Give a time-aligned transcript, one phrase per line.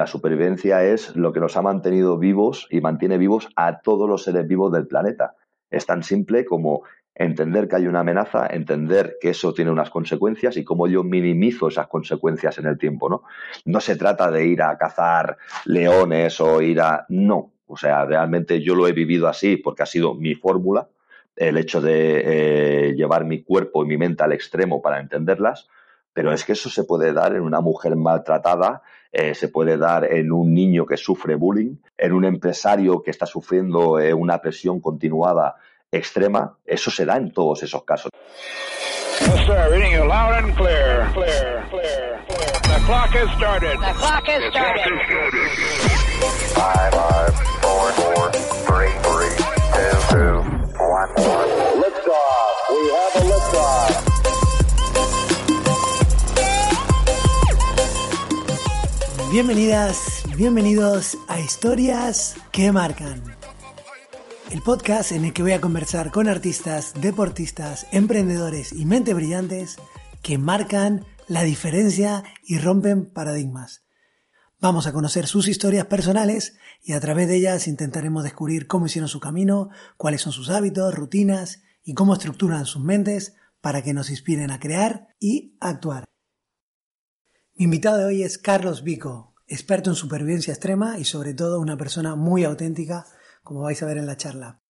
[0.00, 4.22] La supervivencia es lo que nos ha mantenido vivos y mantiene vivos a todos los
[4.22, 5.34] seres vivos del planeta.
[5.70, 6.84] Es tan simple como
[7.14, 11.68] entender que hay una amenaza, entender que eso tiene unas consecuencias y cómo yo minimizo
[11.68, 13.24] esas consecuencias en el tiempo, ¿no?
[13.66, 15.36] No se trata de ir a cazar
[15.66, 17.04] leones o ir a...
[17.10, 20.88] No, o sea, realmente yo lo he vivido así porque ha sido mi fórmula,
[21.36, 25.68] el hecho de eh, llevar mi cuerpo y mi mente al extremo para entenderlas,
[26.14, 28.80] pero es que eso se puede dar en una mujer maltratada,
[29.12, 33.26] eh, se puede dar en un niño que sufre bullying, en un empresario que está
[33.26, 35.56] sufriendo eh, una presión continuada
[35.90, 38.10] extrema, eso se da en todos esos casos.
[59.32, 63.22] Bienvenidas, bienvenidos a Historias que Marcan.
[64.50, 69.76] El podcast en el que voy a conversar con artistas, deportistas, emprendedores y mentes brillantes
[70.20, 73.84] que marcan la diferencia y rompen paradigmas.
[74.58, 79.08] Vamos a conocer sus historias personales y a través de ellas intentaremos descubrir cómo hicieron
[79.08, 84.10] su camino, cuáles son sus hábitos, rutinas y cómo estructuran sus mentes para que nos
[84.10, 86.10] inspiren a crear y actuar.
[87.60, 91.76] Mi invitado de hoy es Carlos Vico, experto en supervivencia extrema y sobre todo una
[91.76, 93.04] persona muy auténtica,
[93.42, 94.62] como vais a ver en la charla.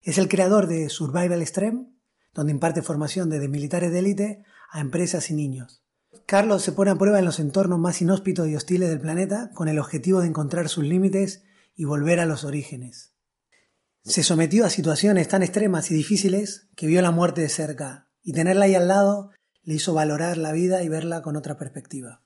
[0.00, 1.88] Es el creador de Survival Extreme,
[2.32, 5.82] donde imparte formación desde militares de élite a empresas y niños.
[6.24, 9.66] Carlos se pone a prueba en los entornos más inhóspitos y hostiles del planeta con
[9.66, 11.42] el objetivo de encontrar sus límites
[11.74, 13.12] y volver a los orígenes.
[14.04, 18.34] Se sometió a situaciones tan extremas y difíciles que vio la muerte de cerca y
[18.34, 19.32] tenerla ahí al lado
[19.64, 22.22] le hizo valorar la vida y verla con otra perspectiva.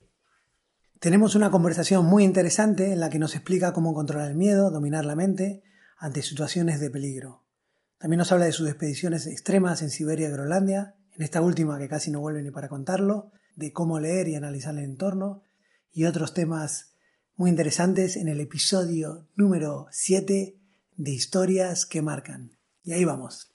[1.00, 5.06] Tenemos una conversación muy interesante en la que nos explica cómo controlar el miedo, dominar
[5.06, 5.62] la mente
[5.96, 7.42] ante situaciones de peligro.
[7.96, 11.88] También nos habla de sus expediciones extremas en Siberia y Groenlandia, en esta última que
[11.88, 15.42] casi no vuelve ni para contarlo, de cómo leer y analizar el entorno
[15.91, 16.92] y otros temas
[17.34, 20.60] muy interesantes en el episodio número 7
[20.96, 22.58] de Historias que Marcan.
[22.82, 23.50] Y ahí vamos.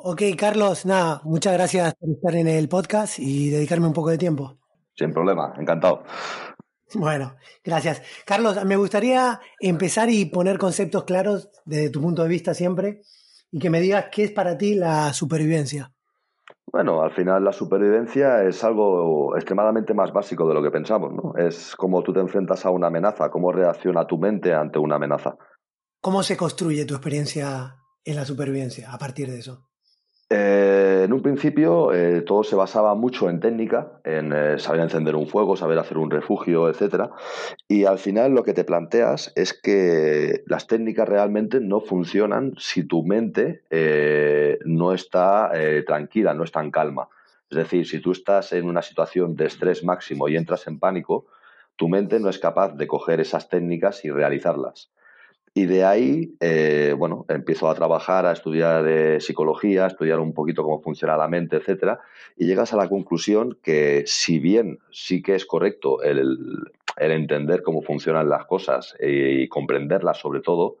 [0.00, 4.18] Ok, Carlos, nada, muchas gracias por estar en el podcast y dedicarme un poco de
[4.18, 4.56] tiempo.
[4.94, 6.04] Sin problema, encantado.
[6.94, 8.02] Bueno, gracias.
[8.24, 13.02] Carlos, me gustaría empezar y poner conceptos claros desde tu punto de vista siempre
[13.50, 15.92] y que me digas qué es para ti la supervivencia.
[16.70, 21.34] Bueno, al final la supervivencia es algo extremadamente más básico de lo que pensamos, ¿no?
[21.36, 25.36] Es como tú te enfrentas a una amenaza, cómo reacciona tu mente ante una amenaza.
[26.00, 29.68] ¿Cómo se construye tu experiencia en la supervivencia a partir de eso?
[30.30, 35.16] Eh, en un principio eh, todo se basaba mucho en técnica, en eh, saber encender
[35.16, 37.10] un fuego, saber hacer un refugio, etcétera.
[37.66, 42.84] Y al final lo que te planteas es que las técnicas realmente no funcionan si
[42.84, 43.62] tu mente
[44.64, 45.52] no está
[45.86, 47.08] tranquila, no está en calma.
[47.50, 51.26] Es decir, si tú estás en una situación de estrés máximo y entras en pánico,
[51.76, 54.90] tu mente no es capaz de coger esas técnicas y realizarlas.
[55.54, 60.32] Y de ahí, eh, bueno, empiezo a trabajar, a estudiar eh, psicología, a estudiar un
[60.34, 62.00] poquito cómo funciona la mente, etcétera,
[62.36, 66.38] y llegas a la conclusión que si bien sí que es correcto el,
[66.96, 70.78] entender cómo funcionan las cosas y comprenderlas sobre todo,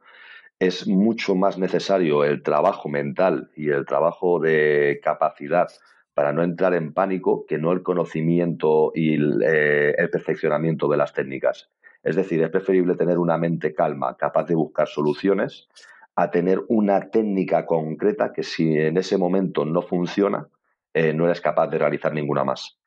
[0.58, 5.68] es mucho más necesario el trabajo mental y el trabajo de capacidad
[6.14, 11.12] para no entrar en pánico que no el conocimiento y el eh, perfeccionamiento de las
[11.12, 11.70] técnicas.
[12.02, 15.68] Es decir, es preferible tener una mente calma, capaz de buscar soluciones,
[16.14, 20.48] a tener una técnica concreta que si en ese momento no funciona,
[20.92, 22.78] eh, no eres capaz de realizar ninguna más.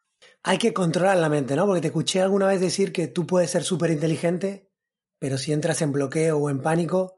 [0.43, 1.65] Hay que controlar la mente, ¿no?
[1.65, 4.69] Porque te escuché alguna vez decir que tú puedes ser súper inteligente,
[5.19, 7.15] pero si entras en bloqueo o en pánico,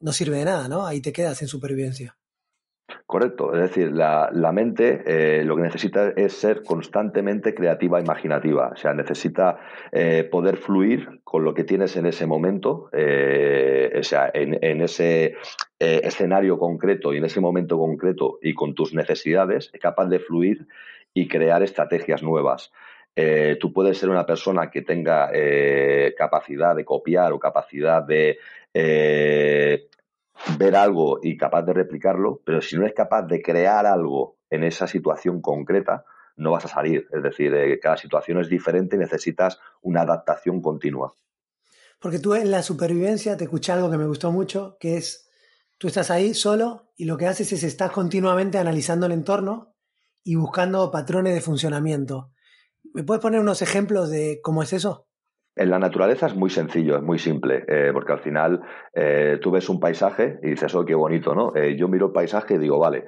[0.00, 0.86] no sirve de nada, ¿no?
[0.86, 2.16] Ahí te quedas en supervivencia.
[3.06, 8.68] Correcto, es decir, la, mente eh, lo que necesita es ser constantemente creativa e imaginativa,
[8.68, 9.58] o sea, necesita
[9.92, 15.36] eh, poder fluir con lo que tienes en ese momento, eh, o sea, en, ese
[15.78, 20.66] escenario concreto y en ese momento concreto y con tus necesidades, es capaz de fluir
[21.12, 22.72] y crear estrategias nuevas.
[23.60, 25.30] tú puedes ser una persona que tenga
[26.16, 28.38] capacidad de copiar o capacidad de
[30.58, 34.64] ver algo y capaz de replicarlo, pero si no es capaz de crear algo en
[34.64, 36.04] esa situación concreta,
[36.36, 37.06] no vas a salir.
[37.12, 41.14] Es decir, eh, cada situación es diferente y necesitas una adaptación continua.
[42.00, 45.30] Porque tú en la supervivencia te escuché algo que me gustó mucho, que es,
[45.78, 49.74] tú estás ahí solo y lo que haces es estás continuamente analizando el entorno
[50.22, 52.32] y buscando patrones de funcionamiento.
[52.92, 55.08] ¿Me puedes poner unos ejemplos de cómo es eso?
[55.56, 58.60] En la naturaleza es muy sencillo, es muy simple, eh, porque al final
[58.92, 61.54] eh, tú ves un paisaje y dices, oh, qué bonito, ¿no?
[61.54, 63.06] Eh, yo miro el paisaje y digo, vale,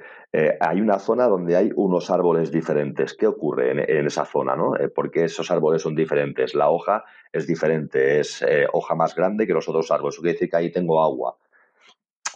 [0.59, 3.15] hay una zona donde hay unos árboles diferentes.
[3.15, 4.73] ¿Qué ocurre en, esa zona, no?
[4.93, 6.53] ¿Por qué esos árboles son diferentes?
[6.53, 7.03] La hoja
[7.33, 10.15] es diferente, es hoja más grande que los otros árboles.
[10.15, 11.37] Eso quiere decir que ahí tengo agua.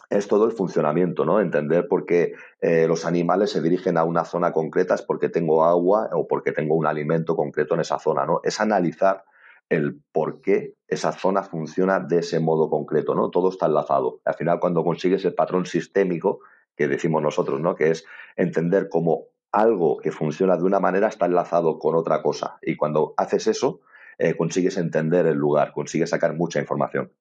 [0.09, 1.39] Es todo el funcionamiento, ¿no?
[1.39, 6.09] Entender por qué los animales se dirigen a una zona concreta es porque tengo agua
[6.13, 8.41] o porque tengo un alimento concreto en esa zona, ¿no?
[8.43, 9.25] Es analizar
[9.71, 13.29] el por qué esa zona funciona de ese modo concreto, ¿no?
[13.29, 14.19] Todo está enlazado.
[14.25, 16.41] Al final, cuando consigues el patrón sistémico,
[16.75, 17.73] que decimos nosotros, ¿no?
[17.73, 22.57] Que es entender cómo algo que funciona de una manera está enlazado con otra cosa.
[22.61, 23.79] Y cuando haces eso,
[24.17, 27.13] eh, consigues entender el lugar, consigues sacar mucha información.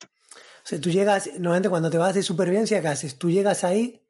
[0.00, 3.18] O sea, tú llegas, normalmente cuando te vas de supervivencia, ¿qué haces?
[3.18, 4.00] Tú llegas ahí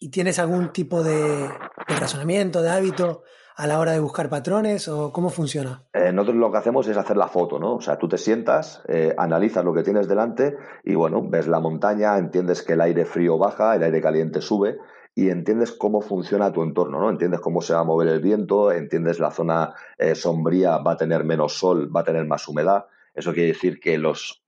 [0.00, 1.48] y tienes algún tipo de
[1.86, 3.22] razonamiento, de hábito
[3.56, 5.82] a la hora de buscar patrones o cómo funciona?
[5.94, 7.76] Eh, nosotros lo que hacemos es hacer la foto, ¿no?
[7.76, 11.58] O sea, tú te sientas, eh, analizas lo que tienes delante y bueno, ves la
[11.58, 14.76] montaña, entiendes que el aire frío baja, el aire caliente sube
[15.14, 17.08] y entiendes cómo funciona tu entorno, ¿no?
[17.08, 20.96] Entiendes cómo se va a mover el viento, entiendes la zona eh, sombría va a
[20.98, 22.84] tener menos sol, va a tener más humedad.
[23.14, 24.42] Eso quiere decir que los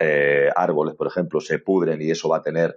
[0.55, 2.77] árboles, por ejemplo, se pudren y eso va a tener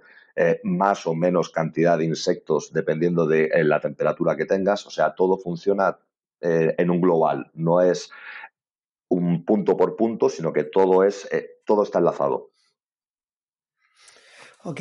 [0.62, 4.86] más o menos cantidad de insectos dependiendo de la temperatura que tengas.
[4.86, 5.98] O sea, todo funciona
[6.42, 7.50] eh, en un global.
[7.54, 8.10] No es
[9.08, 12.50] un punto por punto, sino que todo es eh, todo está enlazado.
[14.64, 14.80] Ok.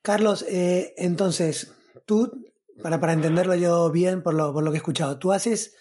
[0.00, 1.72] Carlos, eh, entonces,
[2.06, 2.52] tú,
[2.82, 5.76] para, para entenderlo yo bien por lo, por lo que he escuchado, tú haces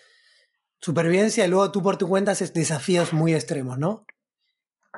[0.80, 4.06] supervivencia y luego tú por tu cuenta haces desafíos muy extremos, ¿no?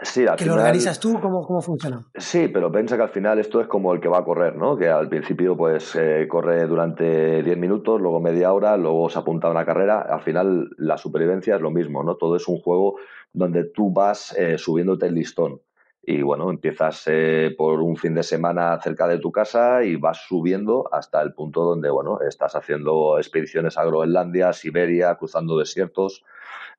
[0.01, 1.19] Sí, ¿Que lo organizas tú?
[1.21, 2.03] ¿Cómo, ¿Cómo funciona?
[2.15, 4.75] Sí, pero piensa que al final esto es como el que va a correr, ¿no?
[4.75, 9.47] Que al principio pues eh, corre durante 10 minutos, luego media hora, luego se apunta
[9.47, 10.01] a una carrera.
[10.01, 12.15] Al final la supervivencia es lo mismo, ¿no?
[12.15, 12.95] Todo es un juego
[13.33, 15.61] donde tú vas eh, subiéndote el listón.
[16.05, 20.25] Y bueno, empiezas eh, por un fin de semana cerca de tu casa y vas
[20.27, 26.25] subiendo hasta el punto donde, bueno, estás haciendo expediciones a Groenlandia, Siberia, cruzando desiertos.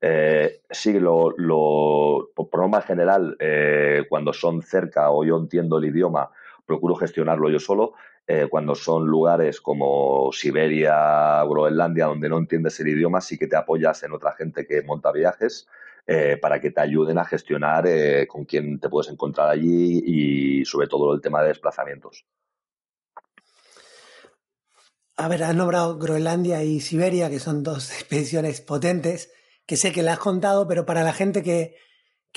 [0.03, 1.35] Eh, sí, lo,
[2.35, 6.31] por norma general, eh, cuando son cerca o yo entiendo el idioma,
[6.67, 7.95] procuro gestionarlo yo solo.
[8.27, 13.57] Eh, cuando son lugares como Siberia, Groenlandia, donde no entiendes el idioma, sí que te
[13.57, 15.67] apoyas en otra gente que monta viajes
[16.41, 17.87] para que te ayuden a gestionar
[18.29, 22.27] con quién te puedes encontrar allí y sobre todo el tema de desplazamientos.
[25.17, 29.33] A ver, has nombrado Groenlandia y Siberia, que son dos expediciones potentes
[29.67, 31.77] que sé que la has contado, pero para la gente que,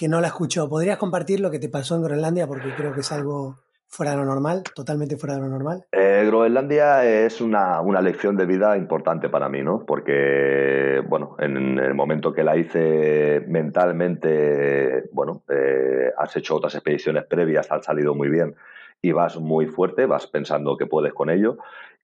[0.08, 2.48] no la escuchó, ¿podrías compartir lo que te pasó en Groenlandia?
[2.48, 5.86] Porque creo que es algo fuera de lo normal, totalmente fuera de lo normal.
[5.92, 9.86] Eh, Groenlandia es una, lección de vida importante para mí, ¿no?
[9.86, 17.26] Porque, bueno, en el momento que la hice mentalmente, bueno, eh, has hecho otras expediciones
[17.26, 18.56] previas, has salido muy bien
[19.02, 21.58] y vas muy fuerte, vas pensando que puedes con ello.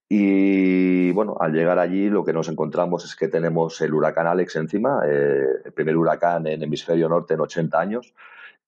[0.09, 4.55] Y bueno, al llegar allí lo que nos encontramos es que tenemos el huracán Alex
[4.57, 8.13] encima, eh, el primer huracán en hemisferio norte en 80 años,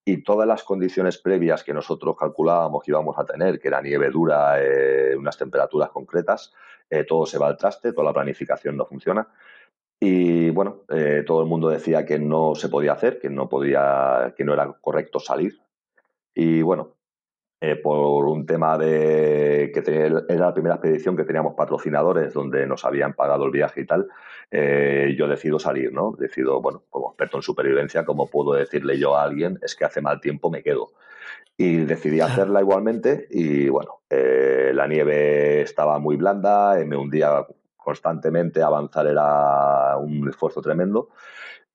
[0.08, 4.08] y todas las condiciones previas que nosotros calculábamos que íbamos a tener, que era nieve
[4.08, 6.54] dura, eh, unas temperaturas concretas,
[6.88, 9.28] eh, todo se va al traste, toda la planificación no funciona.
[9.98, 10.82] Y bueno,
[11.26, 14.70] todo el mundo decía que no se podía hacer, que no podía, que no era
[14.80, 15.58] correcto salir.
[16.34, 16.95] Y bueno,
[17.58, 22.84] eh, por un tema de que era la primera expedición que teníamos patrocinadores donde nos
[22.84, 24.08] habían pagado el viaje y tal,
[24.50, 26.12] eh, yo decido salir, ¿no?
[26.18, 30.02] Decido, bueno, como experto en supervivencia, ¿cómo puedo decirle yo a alguien es que hace
[30.02, 30.92] mal tiempo me quedo?
[31.56, 37.46] Y decidí hacerla igualmente y bueno, eh, la nieve estaba muy blanda, me hundía
[37.78, 41.08] constantemente, avanzar era un esfuerzo tremendo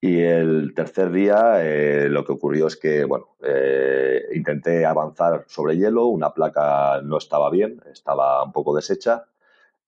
[0.04, 5.78] y el tercer día eh, lo que ocurrió es que, bueno, eh, intenté avanzar sobre
[5.78, 9.28] hielo, una placa no estaba bien, estaba un poco deshecha,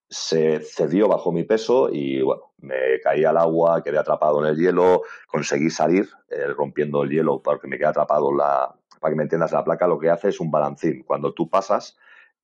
[0.07, 4.57] se cedió bajo mi peso y, bueno, me caí al agua, quedé atrapado en el
[4.57, 8.71] hielo, conseguí salir eh, rompiendo el hielo porque me quedé atrapado la...
[8.99, 11.03] Para que me entiendas, la placa lo que hace es un balancín.
[11.03, 11.97] Cuando tú pasas,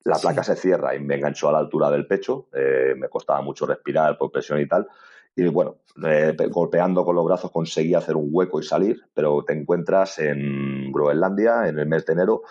[0.04, 2.48] la placa se cierra y me enganchó a la altura del pecho,
[2.98, 4.88] me costaba mucho respirar por presión y tal
[5.36, 9.54] y bueno, eh, golpeando con los brazos conseguí hacer un hueco y salir, pero te
[9.54, 12.44] encuentras en Groenlandia en el mes de enero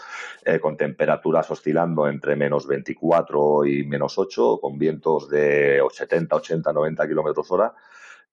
[0.45, 6.73] eh, con temperaturas oscilando entre menos 24 y menos 8, con vientos de 70, 80,
[6.73, 7.75] 90 kilómetros hora.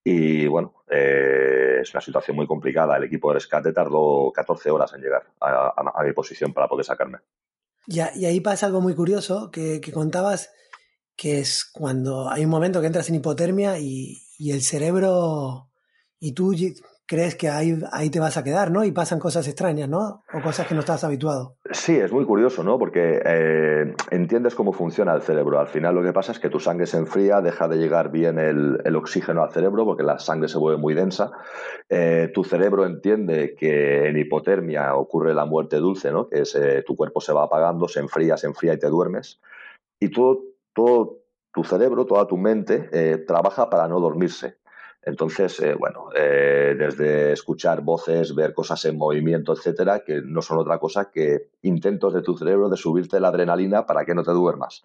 [0.04, 2.98] Y bueno, eh, es una situación muy complicada.
[2.98, 7.20] El equipo de rescate tardó 14 horas en llegar a, mi posición para poder sacarme.
[7.88, 10.54] y ahí pasa algo muy curioso que, que contabas,
[11.16, 15.70] que es cuando hay un momento que entras en hipotermia y, y el cerebro
[16.20, 16.54] y tú
[17.06, 18.84] crees que ahí, ahí te vas a quedar, ¿no?
[18.84, 20.24] Y pasan cosas extrañas, ¿no?
[20.34, 21.58] O cosas que no estás habituado.
[21.72, 22.80] Sí, es muy curioso, ¿no?
[22.80, 25.60] Porque eh, entiendes cómo funciona el cerebro.
[25.60, 28.40] Al final lo que pasa es que tu sangre se enfría, deja de llegar bien
[28.40, 31.32] el, oxígeno al cerebro porque la sangre se vuelve muy densa.
[31.90, 36.28] Eh, tu cerebro entiende que en hipotermia ocurre la muerte dulce, ¿no?
[36.28, 36.44] Que
[36.86, 39.40] tu cuerpo se va apagando, se enfría, se enfría y te duermes.
[40.00, 40.42] Y todo,
[40.74, 41.25] todo
[41.56, 44.58] tu cerebro, toda tu mente trabaja para no dormirse.
[45.06, 50.58] Entonces, eh, bueno, eh, desde escuchar voces, ver cosas en movimiento, etcétera, que no son
[50.58, 54.32] otra cosa que intentos de tu cerebro de subirte la adrenalina para que no te
[54.32, 54.84] duermas.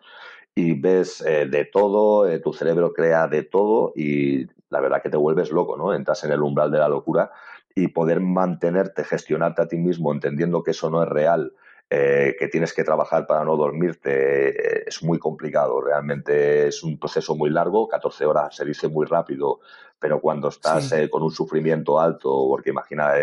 [0.55, 5.17] Y ves eh, de todo, tu cerebro crea de todo y la verdad que te
[5.17, 5.95] vuelves loco, ¿no?
[5.95, 7.33] Entras en el umbral de la locura
[7.75, 11.55] y poder mantenerte, gestionarte a ti mismo, entendiendo que eso no es real,
[11.93, 15.81] eh, que tienes que trabajar para no dormirte, eh, es muy complicado.
[15.81, 19.59] Realmente es un proceso muy largo, 14 horas se dice muy rápido,
[19.99, 23.15] pero cuando estás eh, con un sufrimiento alto, porque imagina,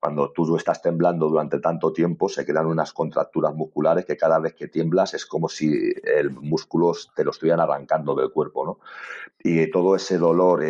[0.00, 4.54] cuando tú estás temblando durante tanto tiempo, se quedan unas contracturas musculares que cada vez
[4.54, 8.78] que tiemblas es como si el músculo te lo estuvieran arrancando del cuerpo, ¿no?
[9.38, 10.64] Y todo ese dolor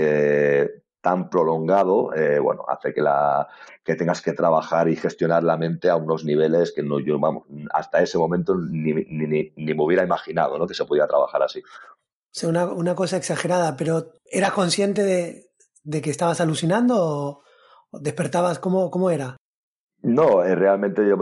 [1.00, 3.48] tan prolongado, eh, bueno, hace que, la,
[3.84, 7.44] que tengas que trabajar y gestionar la mente a unos niveles que no, yo, vamos,
[7.72, 10.66] hasta ese momento ni, ni, ni me hubiera imaginado ¿no?
[10.66, 11.62] que se podía trabajar así.
[12.42, 15.50] O una, una cosa exagerada, pero ¿eras consciente de,
[15.82, 17.42] de que estabas alucinando o
[17.98, 18.58] despertabas?
[18.58, 19.36] ¿Cómo, cómo era?
[20.02, 21.16] No, eh, realmente yo,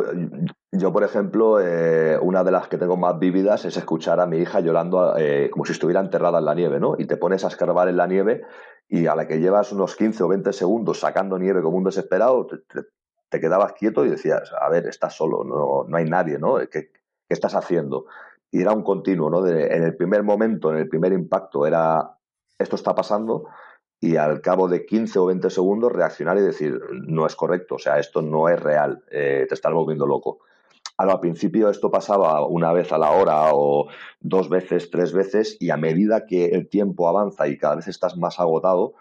[0.78, 4.38] yo, por ejemplo, eh, una de las que tengo más vívidas es escuchar a mi
[4.38, 6.94] hija llorando eh, como si estuviera enterrada en la nieve, ¿no?
[6.98, 8.42] Y te pones a escarbar en la nieve
[8.88, 12.46] y a la que llevas unos 15 o 20 segundos sacando nieve como un desesperado,
[12.46, 16.56] te, quedabas quieto y decías, a ver, estás solo, no, no hay nadie, ¿no?
[16.70, 16.92] ¿Qué, ¿Qué,
[17.28, 18.06] estás haciendo?
[18.50, 19.46] Y era un continuo, ¿no?
[19.46, 22.16] En el primer momento, en el primer impacto, era,
[22.58, 23.44] esto está pasando,
[24.00, 27.78] y al cabo de 15 o 20 segundos reaccionar y decir, no es correcto, o
[27.78, 30.40] sea, esto no es real, eh, te estás volviendo loco.
[30.98, 33.86] Ahora, al principio esto pasaba una vez a la hora o
[34.20, 38.16] dos veces, tres veces, y a medida que el tiempo avanza y cada vez estás
[38.16, 38.94] más agotado,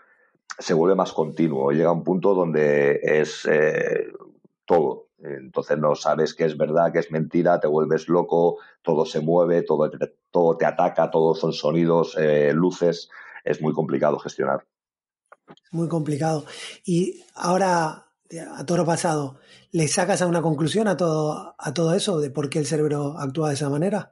[0.60, 1.72] se vuelve más continuo.
[1.72, 4.08] Llega un punto donde es eh,
[4.66, 5.08] todo.
[5.20, 9.64] Entonces no sabes qué es verdad, qué es mentira, te vuelves loco, todo se mueve,
[9.64, 13.10] todo te, todo ataca, todos son sonidos, eh, luces.
[13.44, 14.68] Es muy complicado gestionar.
[15.72, 16.46] Muy complicado.
[16.86, 18.07] Y ahora,
[18.56, 19.38] a toro pasado,
[19.72, 23.16] ¿le sacas a una conclusión a todo, a todo eso de por qué el cerebro
[23.18, 24.12] actúa de esa manera?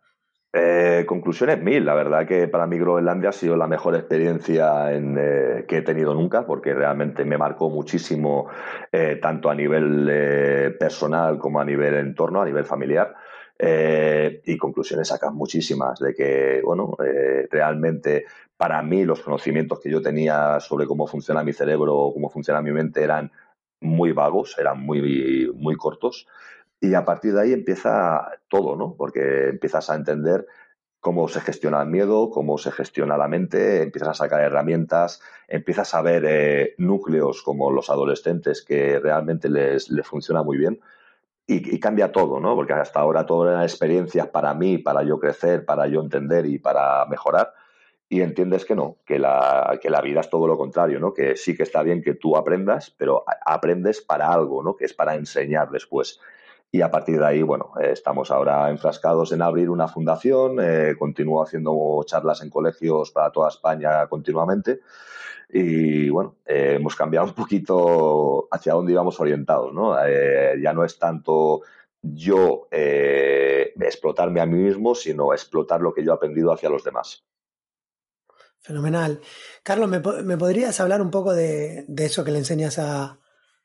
[0.58, 1.84] Eh, conclusiones mil.
[1.84, 6.14] La verdad que para mí Groenlandia ha sido la mejor experiencia eh, que he tenido
[6.14, 8.48] nunca, porque realmente me marcó muchísimo,
[8.90, 13.14] eh, tanto a nivel personal como a nivel entorno, a nivel familiar.
[13.58, 16.96] y conclusiones sacas muchísimas de que, bueno,
[17.50, 18.26] realmente
[18.58, 22.72] para mí los conocimientos que yo tenía sobre cómo funciona mi cerebro, cómo funciona mi
[22.72, 23.32] mente eran
[23.86, 26.28] muy vagos, eran muy, muy cortos.
[26.80, 28.96] Y a partir de ahí empieza todo, ¿no?
[28.98, 30.46] Porque empiezas a entender
[31.00, 35.94] cómo se gestiona el miedo, cómo se gestiona la mente, empiezas a sacar herramientas, empiezas
[35.94, 40.80] a ver eh, núcleos como los adolescentes que realmente les, les funciona muy bien.
[41.48, 42.56] Y, cambia todo, ¿no?
[42.56, 46.58] Porque hasta ahora todo eran experiencias para mí, para yo crecer, para yo entender y
[46.58, 47.54] para mejorar
[48.08, 51.14] y entiendes que no, que la, que la vida es todo lo contrario, ¿no?
[51.14, 54.76] Que sí que está bien que tú aprendas, pero aprendes para algo, ¿no?
[54.76, 56.20] Que es para enseñar después.
[56.72, 60.96] Y a partir de ahí, bueno, eh, estamos ahora enfrascados en abrir una fundación, eh,
[61.00, 64.82] continúo haciendo charlas en colegios para toda España continuamente
[65.48, 69.96] y bueno, eh, hemos cambiado un poquito hacia dónde íbamos orientados, ¿no?
[70.62, 71.62] ya no es tanto
[72.02, 77.24] yo explotarme a mí mismo, sino explotar lo que yo he aprendido hacia los demás.
[78.66, 79.20] Fenomenal.
[79.62, 83.20] Carlos, ¿me, ¿me, podrías hablar un poco de, de eso que le enseñas a,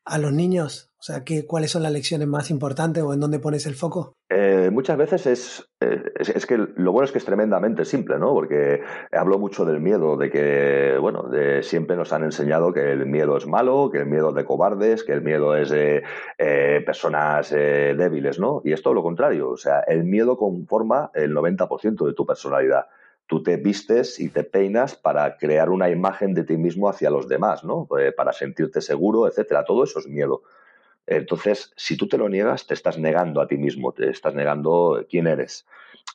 [0.05, 0.93] a los niños?
[0.99, 4.13] O sea, ¿qué, ¿cuáles son las lecciones más importantes o en dónde pones el foco?
[4.29, 8.35] Eh, muchas veces es, es, es, que lo bueno es que es tremendamente simple, ¿no?
[8.35, 13.07] Porque hablo mucho del miedo, de que, bueno, de, siempre nos han enseñado que el
[13.07, 16.03] miedo es malo, que el miedo es de cobardes, que el miedo es de
[16.37, 18.61] eh, personas eh, débiles, ¿no?
[18.63, 19.49] Y es todo lo contrario.
[19.49, 22.85] O sea, el miedo conforma el 90% de tu personalidad
[23.31, 27.29] tú te vistes y te peinas para crear una imagen de ti mismo hacia los
[27.29, 27.87] demás, ¿no?
[27.97, 29.65] Eh, para sentirte seguro, etcétera.
[29.65, 30.43] Todo eso es miedo.
[31.07, 35.07] Entonces, si tú te lo niegas, te estás negando a ti mismo, te estás negando
[35.09, 35.65] quién eres.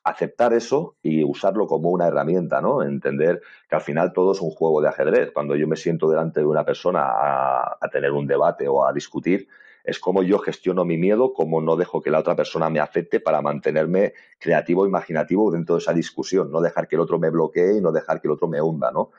[0.04, 2.84] Aceptar eso y usarlo como una herramienta, ¿no?
[2.84, 5.32] Entender que al final todo es un juego de ajedrez.
[5.32, 8.92] Cuando yo me siento delante de una persona a, a tener un debate o a
[8.92, 9.48] discutir,
[9.86, 13.20] es como yo gestiono mi miedo, cómo no dejo que la otra persona me afecte
[13.20, 17.78] para mantenerme creativo, imaginativo dentro de esa discusión, no dejar que el otro me bloquee
[17.78, 19.12] y no dejar que el otro me hunda, ¿no?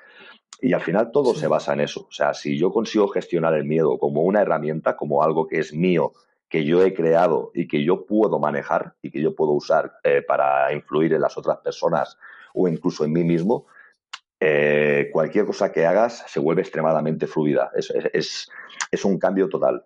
[0.61, 2.07] Y al final todo se basa en eso.
[2.09, 5.75] O sea, si yo consigo gestionar el miedo como una herramienta, como algo que es
[5.75, 6.13] mío,
[6.49, 10.23] que yo he creado y que yo puedo manejar y que yo puedo usar eh,
[10.23, 12.17] para influir en las otras personas
[12.55, 13.67] o incluso en mí mismo,
[14.39, 17.71] eh, cualquier cosa que hagas se vuelve extremadamente fluida.
[17.75, 18.49] Es, es,
[18.91, 19.85] es, un cambio total.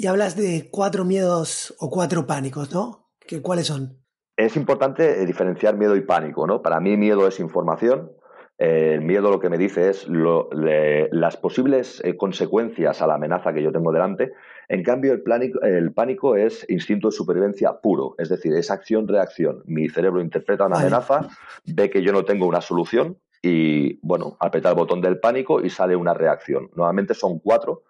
[0.00, 3.10] Y hablas de cuatro miedos o cuatro pánicos, ¿no?
[3.18, 3.98] ¿Qué, ¿Cuáles son?
[4.36, 6.62] Es importante diferenciar miedo y pánico, ¿no?
[6.62, 8.12] Para mí miedo es información,
[8.58, 13.60] el miedo lo que me dice es las posibles eh, consecuencias a la amenaza que
[13.60, 14.34] yo tengo delante.
[14.68, 19.64] En cambio, el, el, pánico es instinto de supervivencia puro, es decir, es acción-reacción.
[19.66, 21.26] Mi cerebro interpreta una amenaza,
[21.64, 25.70] ve que yo no tengo una solución y, bueno, aprieta el botón del pánico y
[25.70, 26.70] sale una reacción.
[26.76, 27.82] Normalmente son cuatro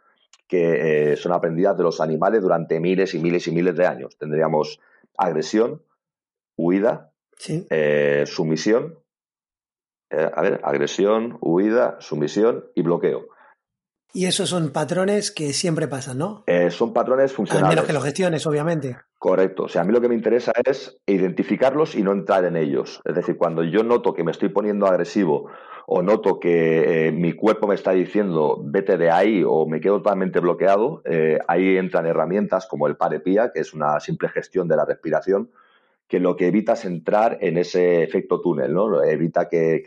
[0.48, 4.16] que eh, son aprendidas de los animales durante miles y miles y miles de años.
[4.18, 4.80] Tendríamos
[5.16, 5.82] agresión,
[6.56, 7.12] huida,
[7.46, 8.98] eh, sumisión,
[10.10, 13.28] eh, a ver, agresión, huida, sumisión y bloqueo.
[14.14, 16.44] Y esos son patrones que siempre pasan, ¿no?
[16.46, 17.68] Eh, son patrones funcionales.
[17.68, 18.96] Al menos que los gestiones, obviamente.
[19.18, 19.64] Correcto.
[19.64, 23.02] O sea, a mí lo que me interesa es identificarlos y no entrar en ellos.
[23.04, 25.50] Es decir, cuando yo noto que me estoy poniendo agresivo
[25.90, 29.96] o noto que eh, mi cuerpo me está diciendo vete de ahí o me quedo
[29.98, 31.02] totalmente bloqueado,
[31.46, 35.50] ahí entran herramientas como el parepía, que es una simple gestión de la respiración,
[36.08, 39.02] que lo que evita es entrar en ese efecto túnel, ¿no?
[39.02, 39.82] Evita que,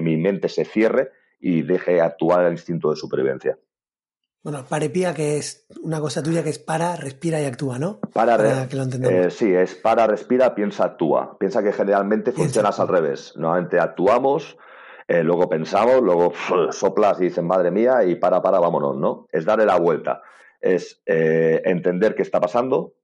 [0.00, 3.58] mi, mente se cierre y deje actuar el instinto de supervivencia.
[4.42, 8.00] Bueno, parepía, que es una cosa tuya que es para, respira y actúa, ¿no?
[8.12, 11.36] Para, que lo eh, sí, es para, respira, piensa, actúa.
[11.38, 13.34] Piensa que generalmente funcionas al revés.
[13.36, 14.56] Normalmente actuamos,
[15.08, 16.32] eh, luego pensamos, luego
[16.70, 19.26] soplas y dices, madre mía, y para, para, vámonos, ¿no?
[19.30, 20.22] Es darle la vuelta.
[20.60, 22.94] Es eh, entender qué está pasando,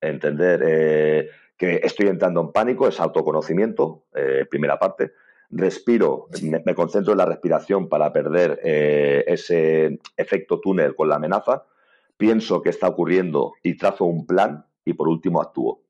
[0.00, 5.12] entender que estoy entrando en pánico, es autoconocimiento, eh, primera parte.
[5.48, 11.64] Respiro, me, concentro en la respiración para perder eh, ese efecto túnel con la amenaza.
[12.16, 15.82] Pienso qué está ocurriendo y trazo un plan y por último actúo.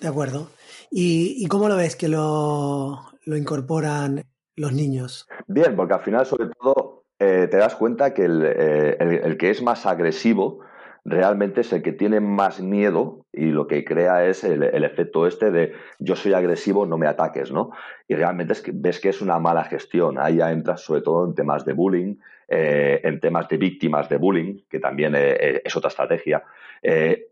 [0.00, 0.50] De acuerdo.
[0.90, 4.24] ¿Y, cómo lo ves que lo, incorporan
[4.56, 5.28] los niños?
[5.46, 9.86] Bien, porque al final sobre todo eh, te das cuenta que el que es más
[9.86, 10.60] agresivo
[11.04, 15.50] realmente es el que tiene más miedo y lo que crea es el, efecto este
[15.50, 17.70] de yo soy agresivo, no me ataques, ¿no?
[18.06, 20.18] Y realmente ves que es una mala gestión.
[20.18, 22.16] Ahí ya entras sobre todo en temas de bullying,
[22.48, 26.44] eh, en temas de víctimas de bullying, que también eh, eh, es otra estrategia.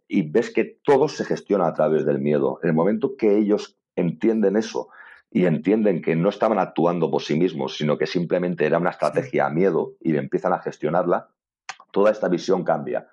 [0.08, 2.58] y ves que todo se gestiona a través del miedo.
[2.62, 4.88] En el momento que ellos entienden eso
[5.30, 9.46] y entienden que no estaban actuando por sí mismos, sino que simplemente era una estrategia
[9.46, 11.28] a miedo y empiezan a gestionarla,
[11.92, 13.08] toda esta visión cambia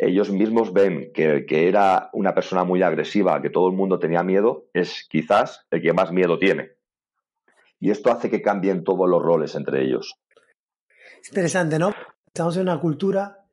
[0.00, 4.22] ellos mismos ven que, que era una persona muy agresiva, que todo el mundo tenía
[4.22, 6.72] miedo, es quizás el que más miedo tiene.
[7.78, 10.18] Y esto hace que cambien todos los roles entre ellos.
[11.20, 11.94] Es interesante, ¿no?
[12.26, 13.44] Estamos en una cultura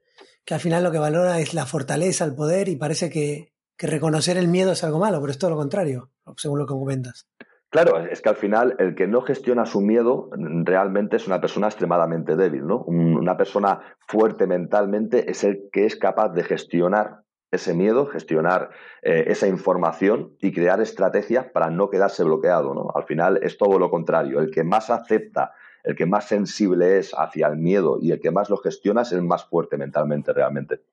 [0.46, 3.88] que al final lo que valora es la fortaleza, el poder, y parece que, que
[3.88, 7.28] reconocer el miedo es algo malo, pero es todo lo contrario, según lo que comentas.
[7.70, 11.68] Claro, es que al final el que no gestiona su miedo realmente es una persona
[11.68, 12.84] extremadamente débil, ¿no?
[12.84, 18.70] Una persona fuerte mentalmente es el que es capaz de gestionar ese miedo, gestionar
[19.02, 22.92] eh, esa información y crear estrategias para no quedarse bloqueado, ¿no?
[22.96, 24.40] Al final es todo lo contrario.
[24.40, 25.52] El que más acepta,
[25.84, 29.12] el que más sensible es hacia el miedo y el que más lo gestiona es
[29.12, 30.84] el más fuerte mentalmente realmente.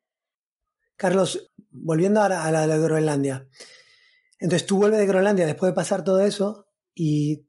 [0.97, 3.47] Carlos, volviendo a la de Groenlandia.
[4.45, 7.47] Entonces tú vuelves de Groenlandia después de pasar todo eso y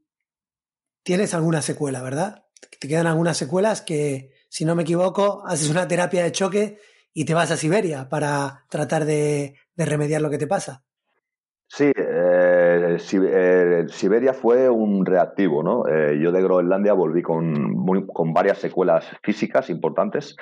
[1.03, 2.45] tienes alguna secuela, ¿verdad?
[2.79, 6.79] Te quedan algunas secuelas que, si no me equivoco, haces una terapia de choque
[7.13, 10.85] y te vas a Siberia para tratar de, remediar lo que te pasa.
[11.67, 15.85] Sí, eh, eh, Siberia fue un reactivo, ¿no?
[15.89, 17.83] Eh, yo de Groenlandia volví con,
[18.33, 20.37] varias secuelas físicas importantes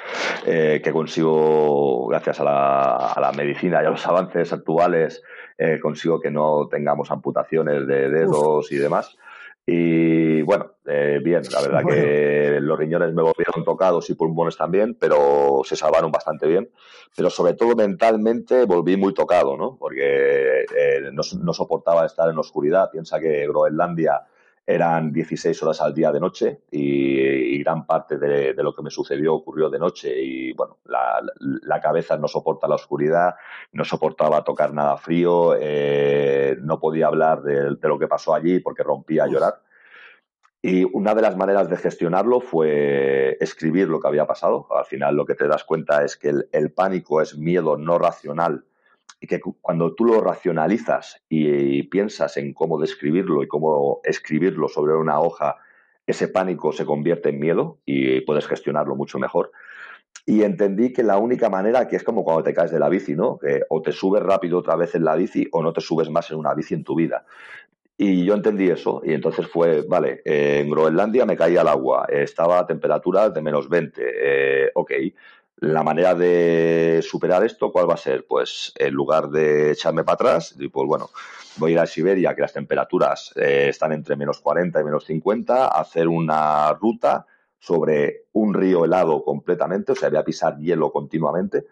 [0.45, 5.23] que consigo, gracias a la, medicina y a los avances actuales,
[5.57, 9.17] eh, consigo que no tengamos amputaciones de dedos y demás.
[9.65, 14.97] Y bueno, eh, bien, la verdad que los riñones me volvieron tocados y pulmones también,
[14.99, 16.69] pero se salvaron bastante bien.
[17.15, 19.77] Pero sobre todo mentalmente volví muy tocado, ¿no?
[19.77, 22.91] Porque eh, no, no, soportaba estar en la oscuridad.
[22.91, 24.23] Piensa que Groenlandia
[24.65, 29.35] eran 16 horas al día de noche y, gran parte de, lo que me sucedió
[29.35, 33.35] ocurrió de noche y bueno, la, cabeza no soporta la oscuridad,
[33.73, 38.83] no soportaba tocar nada frío, eh, no podía hablar de, lo que pasó allí porque
[38.83, 39.61] rompía a llorar.
[40.61, 44.67] Y una de las maneras de gestionarlo fue escribir lo que había pasado.
[44.71, 48.63] Al final lo que te das cuenta es que el pánico es miedo no racional
[49.23, 54.95] y que cuando tú lo racionalizas y, piensas en cómo describirlo y cómo escribirlo sobre
[54.95, 55.55] una hoja
[56.05, 59.53] ese pánico se convierte en miedo y puedes gestionarlo mucho mejor.
[60.25, 63.15] Y entendí que la única manera, que es como cuando te caes de la bici,
[63.15, 63.37] ¿no?
[63.37, 66.29] Que o te subes rápido otra vez en la bici o no te subes más
[66.29, 67.25] en una bici en tu vida.
[67.95, 72.07] Y yo entendí eso, y entonces fue, vale, eh, en Groenlandia me caía el agua,
[72.09, 74.91] estaba a temperaturas de menos 20, eh, ok,
[75.63, 78.25] la manera de superar esto, ¿cuál va a ser?
[78.27, 81.09] Pues en lugar de echarme para atrás, pues bueno,
[81.55, 85.05] voy a ir a Siberia, que las temperaturas eh, están entre menos 40 y menos
[85.05, 87.25] 50, hacer una ruta
[87.59, 91.65] sobre un río helado completamente, o sea, voy a pisar hielo continuamente.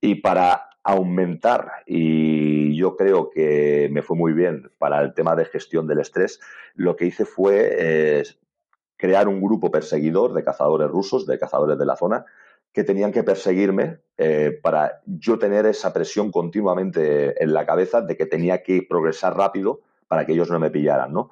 [0.00, 5.44] Y para aumentar, y yo creo que me fue muy bien para el tema de
[5.44, 6.40] gestión del estrés,
[6.74, 8.24] lo que hice fue eh,
[8.96, 12.24] crear un grupo perseguidor de cazadores rusos, de cazadores de la zona,
[12.72, 18.16] que tenían que perseguirme eh, para yo tener esa presión continuamente en la cabeza de
[18.16, 21.30] que tenía que progresar rápido para que ellos no me pillaran, ¿no?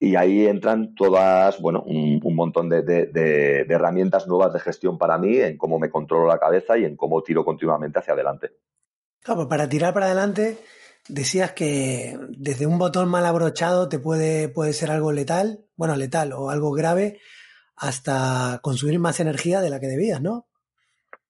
[0.00, 5.56] Y ahí entran todas, bueno, un, montón de, herramientas nuevas de gestión para mí, en
[5.56, 8.52] cómo me controlo la cabeza y en cómo tiro continuamente hacia adelante.
[9.22, 10.58] Claro, pues para tirar para adelante,
[11.08, 16.32] decías que desde un botón mal abrochado te puede, puede ser algo letal, bueno, letal
[16.32, 17.20] o algo grave,
[17.76, 20.46] hasta consumir más energía de la que debías, ¿no?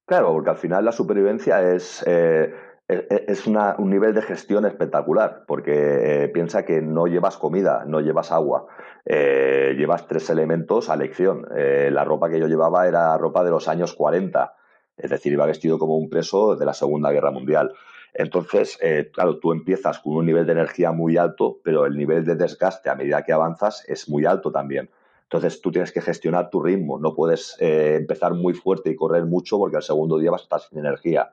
[0.07, 2.55] Claro, porque al final la supervivencia es, eh,
[2.89, 7.85] e, e, es un nivel de gestión espectacular, porque eh, piensa que no llevas comida,
[7.87, 8.67] no llevas agua,
[9.07, 11.47] eh, llevas tres elementos a elección.
[11.51, 14.55] la ropa que yo llevaba era ropa de los años 40,
[14.99, 17.73] es decir, iba vestido como un preso de la Segunda Guerra Mundial.
[18.13, 18.79] Entonces,
[19.13, 22.91] claro, tú empiezas con un nivel de energía muy alto, pero el nivel de desgaste
[22.91, 24.91] a medida que avanzas es muy alto también.
[25.25, 29.25] Entonces tú tienes que gestionar tu ritmo, no puedes eh, empezar muy fuerte y correr
[29.25, 31.33] mucho porque al segundo día vas a estar sin energía.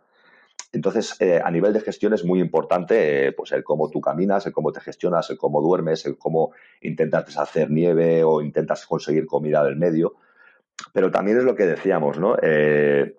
[0.73, 4.45] Entonces, eh, a nivel de gestión es muy importante eh, pues el cómo tú caminas,
[4.45, 9.25] el cómo te gestionas, el cómo duermes, el cómo intentas deshacer nieve o intentas conseguir
[9.25, 10.15] comida del medio.
[10.93, 12.38] Pero también es lo que decíamos, ¿no?
[12.38, 13.15] el,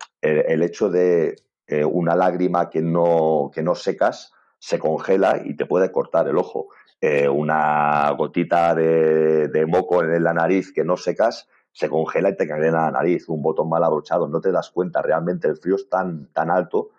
[0.63, 1.37] hecho de
[1.85, 6.69] una lágrima que no, que no secas se congela y te puede cortar el ojo.
[7.05, 12.47] Eh, una gotita de, moco en la nariz que no secas, se congela y te
[12.47, 15.89] cangrena la nariz, un botón mal abrochado, no te das cuenta, realmente el frío es
[15.89, 16.91] tan, tan alto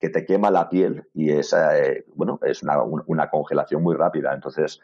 [0.00, 4.34] que te quema la piel y es, eh, bueno, es una, congelación muy rápida.
[4.34, 4.80] Entonces,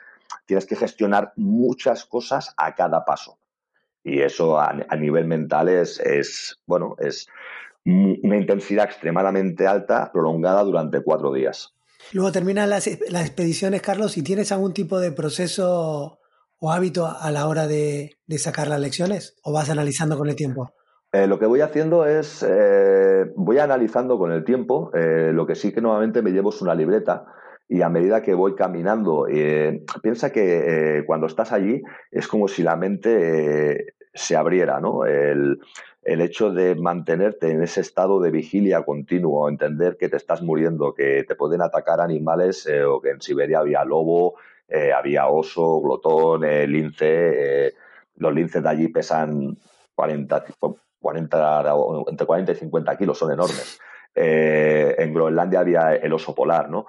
[0.46, 3.36] tienes que gestionar muchas cosas a cada paso.
[4.04, 7.28] Y eso a, nivel mental es, es, bueno, es
[7.84, 11.74] una intensidad extremadamente alta, prolongada durante cuatro días.
[12.12, 16.18] Luego terminan las, expediciones, Carlos, y tienes algún tipo de proceso
[16.60, 20.72] o hábito a la hora de, sacar las lecciones o vas analizando con el tiempo?
[21.12, 25.54] Eh, lo que voy haciendo es, eh, voy analizando con el tiempo, eh, lo que
[25.54, 27.26] sí que nuevamente me llevo es una libreta
[27.68, 29.26] y a medida que voy caminando,
[30.02, 35.04] piensa que cuando estás allí es como si la mente se abriera, ¿no?
[35.04, 35.58] El,
[36.02, 40.94] el hecho de mantenerte en ese estado de vigilia continuo, entender que te estás muriendo,
[40.94, 44.36] que te pueden atacar animales eh, o que en Siberia había lobo,
[44.68, 47.74] eh, había oso, glotón, eh, lince.
[48.16, 49.56] los linces de allí pesan
[49.94, 50.44] 40,
[51.00, 51.64] 40,
[52.08, 53.78] entre 40 y 50 kilos, son enormes.
[54.14, 56.86] en Groenlandia había el oso polar, ¿no?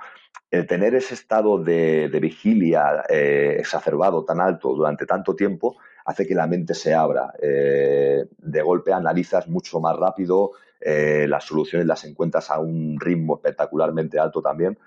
[0.50, 5.78] El tener ese estado de, de vigilia exacerbado tan alto durante tanto tiempo
[6.10, 7.34] hace que la mente se abra.
[7.40, 13.36] Eh, de golpe analizas mucho más rápido, eh, las soluciones las encuentras a un ritmo
[13.36, 14.80] espectacularmente alto también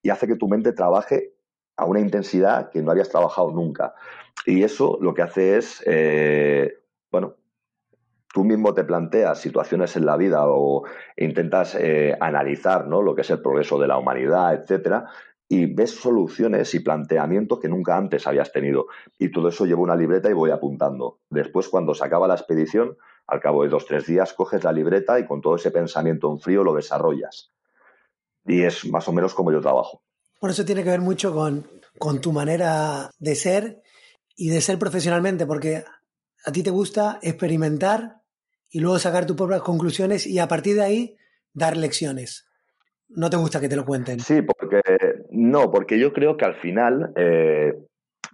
[0.00, 1.34] y hace que tu mente trabaje
[1.76, 3.94] a una intensidad que no habías trabajado nunca.
[4.46, 6.78] Y eso lo que hace es, eh,
[7.10, 7.36] bueno,
[8.32, 10.84] tú mismo te planteas situaciones en la vida o
[11.18, 11.76] intentas
[12.18, 13.02] analizar ¿no?
[13.02, 15.10] lo que es el progreso de la humanidad, etcétera,
[15.52, 18.86] y ves soluciones y planteamientos que nunca antes habías tenido.
[19.18, 21.18] Y todo eso llevo una libreta y voy apuntando.
[21.28, 25.20] Después, cuando se acaba la expedición, al cabo de dos, tres días, coges la libreta
[25.20, 27.52] y con todo ese pensamiento en frío lo desarrollas.
[28.46, 30.00] Y es más o menos como yo trabajo.
[30.40, 31.66] Bueno, eso tiene que ver mucho con,
[31.98, 33.82] con tu manera de ser
[34.34, 35.84] y de ser profesionalmente, porque
[36.46, 38.22] a ti te gusta experimentar
[38.70, 41.16] y luego sacar tus propias conclusiones y a partir de ahí
[41.52, 42.46] dar lecciones.
[43.14, 44.18] ¿No te gusta que te lo cuenten?
[44.20, 44.40] Sí,
[45.30, 47.74] no, porque yo creo que al final eh,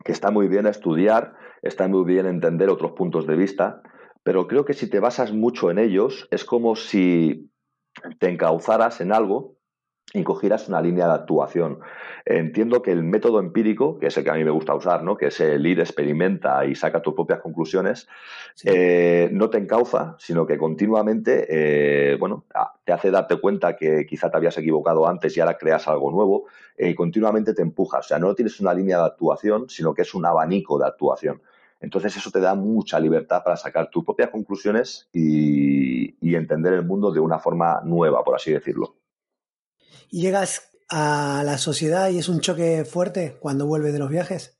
[0.05, 3.83] que está muy bien estudiar, está muy bien entender otros puntos de vista,
[4.23, 7.51] pero creo que si te basas mucho en ellos, es como si
[8.19, 9.58] te encauzaras en algo
[10.15, 11.81] y cogieras una línea de actuación.
[12.25, 15.17] Entiendo que el método empírico, que es el que a mí me gusta usar, ¿no?
[15.17, 18.09] que es el ir, experimenta y saca tus propias conclusiones,
[18.65, 22.45] eh, no te encauza, sino que continuamente eh, bueno,
[22.85, 26.47] te hace darte cuenta que quizá te habías equivocado antes y ahora creas algo nuevo
[26.77, 27.99] eh, y continuamente te empuja.
[27.99, 31.43] O sea, no tienes una línea de actuación, sino que es un abanico de actuación.
[31.81, 36.85] Entonces eso te da mucha libertad para sacar tus propias conclusiones y, y entender el
[36.85, 38.97] mundo de una forma nueva, por así decirlo.
[40.11, 44.59] ¿Y llegas a la sociedad y es un choque fuerte cuando vuelves de los viajes?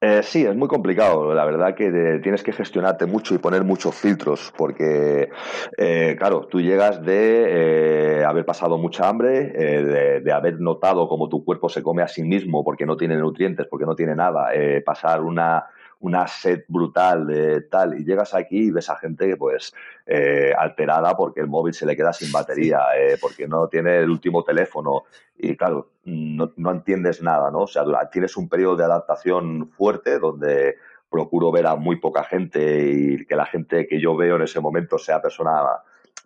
[0.00, 1.34] Eh, sí, es muy complicado.
[1.34, 5.28] La verdad que tienes que gestionarte mucho y poner muchos filtros, porque,
[5.76, 11.08] eh, claro, tú llegas de eh, haber pasado mucha hambre, eh, de, de, haber notado
[11.08, 14.14] cómo tu cuerpo se come a sí mismo porque no tiene nutrientes, porque no tiene
[14.14, 15.66] nada, eh, pasar una
[16.00, 19.74] una sed brutal de tal, y llegas aquí y ves a gente pues
[20.06, 24.10] eh, alterada porque el móvil se le queda sin batería, eh, porque no tiene el
[24.10, 25.04] último teléfono,
[25.36, 27.60] y claro, no, no entiendes nada, ¿no?
[27.60, 30.76] O sea, tienes un periodo de adaptación fuerte donde
[31.10, 34.60] procuro ver a muy poca gente y que la gente que yo veo en ese
[34.60, 35.52] momento sea persona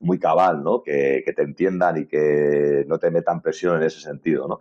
[0.01, 0.83] muy cabal, ¿no?
[0.83, 4.61] Que, que te entiendan y que no te metan presión en ese sentido, ¿no?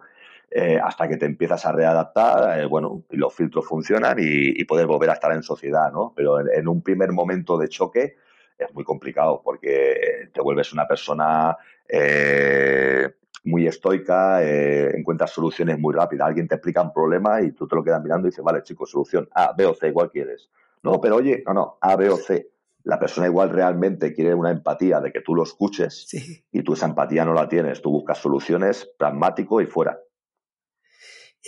[0.52, 4.66] Eh, hasta que te empiezas a readaptar, eh, bueno, y los filtros funcionan y, y,
[4.66, 6.14] poder volver a estar en sociedad, ¿no?
[6.16, 8.18] Pero en, en, un primer momento de choque
[8.58, 13.10] es muy complicado porque te vuelves una persona eh,
[13.46, 16.28] muy estoica, eh, encuentras soluciones muy rápidas.
[16.28, 18.92] Alguien te explica un problema y tú te lo quedas mirando y dices, vale, chicos,
[18.92, 20.50] solución A, B o C, igual quieres.
[20.84, 22.50] No, pero oye, no, no, A, B o C
[22.84, 26.44] la persona igual realmente quiere una empatía de que tú lo escuches sí.
[26.52, 27.82] y tú esa empatía no la tienes.
[27.82, 30.00] Tú buscas soluciones pragmático y fuera.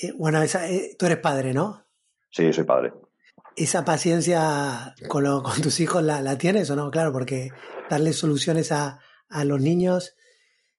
[0.01, 1.83] Eh, bueno, esa, eh, tú eres padre, ¿no?
[2.29, 2.93] Sí, soy padre.
[3.55, 6.89] ¿Esa paciencia con, lo, con tus hijos la, la, tienes o no?
[6.89, 7.49] Claro, porque
[7.89, 10.15] darle soluciones a, a, los niños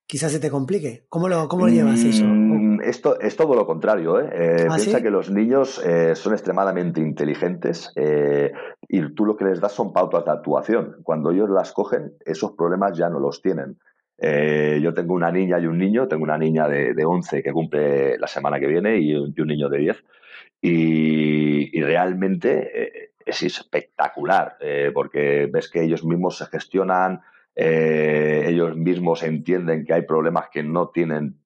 [0.07, 1.07] quizás se te complique.
[1.09, 2.25] ¿Cómo lo, cómo lo llevas eso?
[2.25, 4.21] Mm, esto es todo lo contrario.
[4.21, 4.29] ¿eh?
[4.33, 5.03] eh ¿Ah, piensa ¿sí?
[5.03, 8.53] que los niños eh, son extremadamente inteligentes eh,
[8.89, 10.97] y tú lo que les das son pautas de actuación.
[11.03, 13.79] Cuando ellos las cogen, esos problemas ya no los tienen.
[14.19, 17.53] Eh, yo tengo una niña y un niño, tengo una niña de, de 11 que
[17.53, 20.05] cumple la semana que viene y un, niño de 10.
[20.61, 27.23] Y, y realmente eh, es espectacular, eh, porque ves que ellos mismos se gestionan,
[27.55, 31.39] eh, ellos mismos entienden que hay problemas que no tienen,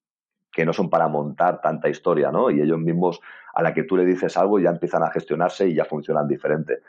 [0.53, 2.51] que no son para montar tanta historia, ¿no?
[2.51, 3.21] Y ellos mismos,
[3.55, 6.81] a la que tú le dices algo, ya empiezan a gestionarse y ya funcionan diferente.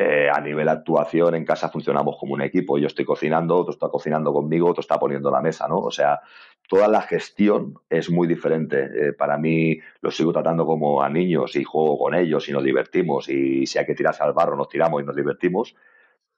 [0.00, 2.78] Eh, a nivel actuación en casa funcionamos como un equipo.
[2.78, 5.78] Yo estoy cocinando, otro está cocinando conmigo, otro está poniendo la mesa, ¿no?
[5.80, 6.20] O sea,
[6.68, 8.90] toda la gestión es muy diferente.
[8.94, 12.62] Eh, para mí los sigo tratando como a niños y juego con ellos y nos
[12.62, 15.74] divertimos y si hay que tirarse al barro nos tiramos y nos divertimos.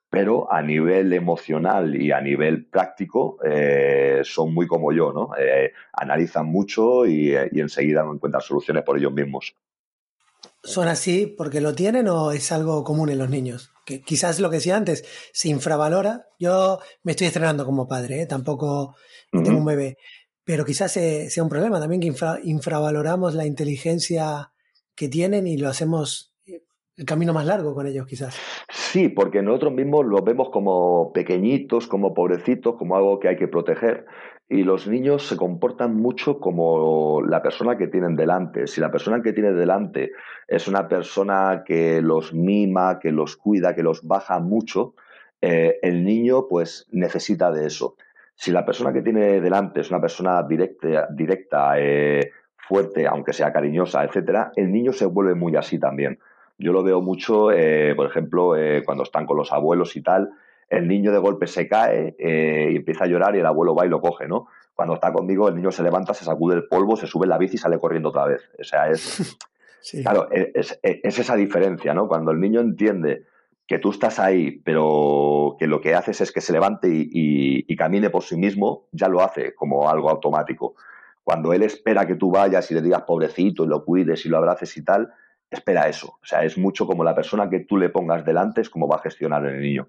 [0.08, 5.32] Pero a nivel emocional y a nivel práctico eh, son muy como yo, ¿no?
[5.92, 9.54] Analizan mucho y, y enseguida encuentran soluciones por ellos mismos
[10.62, 13.72] son así porque lo tienen o es algo común en los niños?
[13.84, 16.26] Que quizás lo que decía antes, se infravalora.
[16.38, 18.26] Yo me estoy estrenando como padre, ¿eh?
[18.26, 18.94] tampoco
[19.32, 19.44] uh -huh.
[19.44, 19.96] tengo un bebé,
[20.44, 24.52] pero quizás sea un problema también que infra, infravaloramos la inteligencia
[24.94, 26.34] que tienen y lo hacemos
[27.00, 28.36] el camino más largo con ellos quizás.
[28.68, 33.48] Sí, porque nosotros mismos los vemos como pequeñitos, como pobrecitos, como algo que hay que
[33.48, 34.04] proteger.
[34.52, 38.66] Y los niños se comportan mucho como la persona que tienen delante.
[38.66, 40.10] Si la persona que tiene delante
[40.48, 44.94] es una persona que los mima, que los cuida, que los baja mucho,
[45.40, 47.94] eh, el niño pues necesita de eso.
[48.34, 54.02] Si la persona que tiene delante es una persona directa, eh, fuerte, aunque sea cariñosa,
[54.02, 56.18] etcétera, el niño se vuelve muy así también.
[56.58, 60.30] Yo lo veo mucho, eh, por ejemplo, eh, cuando están con los abuelos y tal,
[60.70, 63.84] el niño de golpe se cae eh, y empieza a llorar y el abuelo va
[63.84, 64.46] y lo coge, ¿no?
[64.74, 67.38] Cuando está conmigo, el niño se levanta, se sacude el polvo, se sube en la
[67.38, 68.48] bici y sale corriendo otra vez.
[68.58, 69.36] O sea, es.
[69.80, 70.02] sí.
[70.02, 72.06] Claro, es, es, es, esa diferencia, ¿no?
[72.08, 73.24] Cuando el niño entiende
[73.66, 77.64] que tú estás ahí, pero que lo que haces es que se levante y, y,
[77.68, 80.76] y camine por sí mismo, ya lo hace como algo automático.
[81.24, 84.38] Cuando él espera que tú vayas y le digas pobrecito y lo cuides y lo
[84.38, 85.12] abraces y tal,
[85.50, 86.18] espera eso.
[86.22, 88.96] O sea, es mucho como la persona que tú le pongas delante, es como va
[88.96, 89.88] a gestionar el niño.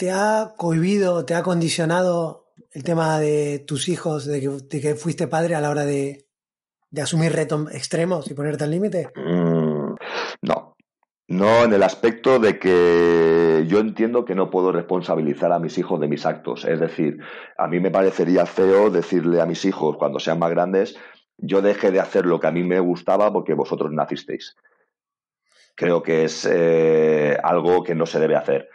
[0.00, 4.40] ¿Te ha cohibido, te ha condicionado el tema de tus hijos, de
[4.80, 6.24] que, fuiste padre a la hora de,
[6.90, 9.10] de asumir retos extremos y ponerte al límite?
[9.14, 9.96] Mm,
[10.40, 10.74] no.
[11.28, 16.00] No en el aspecto de que yo entiendo que no puedo responsabilizar a mis hijos
[16.00, 16.64] de mis actos.
[16.64, 17.18] Es decir,
[17.58, 20.96] a mí me parecería feo decirle a mis hijos cuando sean más grandes,
[21.36, 24.56] yo dejé de hacer lo que a mí me gustaba porque vosotros nacisteis.
[25.74, 28.70] Creo que es eh, algo que no se debe hacer.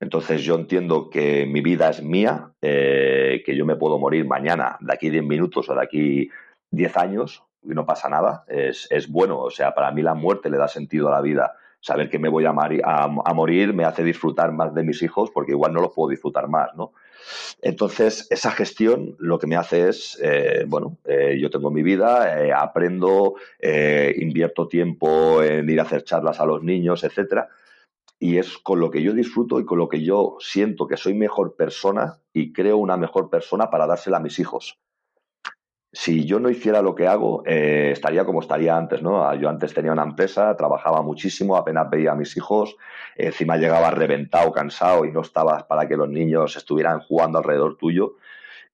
[0.00, 4.78] Entonces yo entiendo que mi vida es mía, eh, que yo me puedo morir mañana,
[4.80, 6.30] de aquí 10 minutos o de aquí
[6.70, 8.44] 10 años, y no pasa nada.
[8.48, 11.52] Es, es, bueno, o sea, para mí la muerte le da sentido a la vida.
[11.82, 15.72] Saber que me voy a, morir me hace disfrutar más de mis hijos porque igual
[15.72, 16.92] no los puedo disfrutar más, ¿no?
[17.62, 22.42] Entonces, esa gestión lo que me hace es, eh, bueno, eh, yo tengo mi vida,
[22.42, 23.34] eh, aprendo,
[24.16, 27.48] invierto tiempo en ir a hacer charlas a los niños, etcétera
[28.22, 31.14] y es con lo que yo disfruto y con lo que yo siento que soy
[31.14, 34.78] mejor persona y creo una mejor persona para dársela a mis hijos.
[35.90, 39.26] Si yo no hiciera lo que hago, eh, estaría como estaría antes, ¿no?
[39.26, 42.76] Ah, yo antes tenía una empresa, trabajaba muchísimo, apenas veía a mis hijos,
[43.16, 48.16] encima llegaba reventado, cansado y no estabas para que los niños estuvieran jugando alrededor tuyo.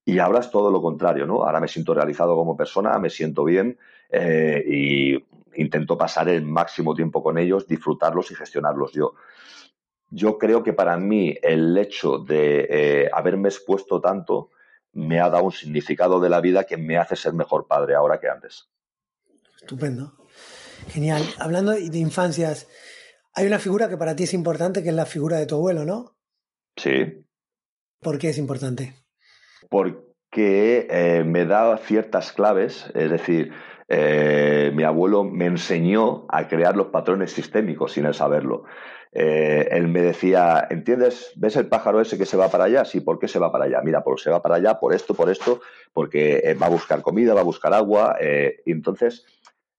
[0.05, 1.45] Y ahora es todo lo contrario, ¿no?
[1.45, 3.79] Ahora me siento realizado como persona, me siento bien
[4.11, 5.25] eh, y
[5.57, 9.15] intento pasar el máximo tiempo con ellos, disfrutarlos y gestionarlos yo.
[10.11, 14.51] Yo creo que para mí el hecho de eh, haberme expuesto tanto
[14.93, 18.19] me ha dado un significado de la vida que me hace ser mejor padre ahora
[18.19, 18.69] que antes.
[19.61, 20.15] Estupendo.
[20.89, 21.23] Genial.
[21.39, 22.69] Hablando de infancias,
[23.35, 25.85] hay una figura que para ti es importante, que es la figura de tu abuelo,
[25.85, 26.17] ¿no?
[26.77, 27.27] Sí.
[28.01, 28.95] ¿Por qué es importante?
[29.69, 33.53] Porque eh, me da ciertas claves, es decir,
[33.89, 38.65] eh, mi abuelo me enseñó a crear los patrones sistémicos sin él saberlo.
[39.13, 41.33] Eh, él me decía, ¿entiendes?
[41.37, 42.85] ¿Ves el pájaro ese que se va para allá?
[42.85, 43.81] Sí, ¿por qué se va para allá?
[43.83, 45.61] Mira, porque se va para allá por esto, por esto,
[45.93, 48.17] porque eh, va a buscar comida, va a buscar agua.
[48.21, 49.25] entonces,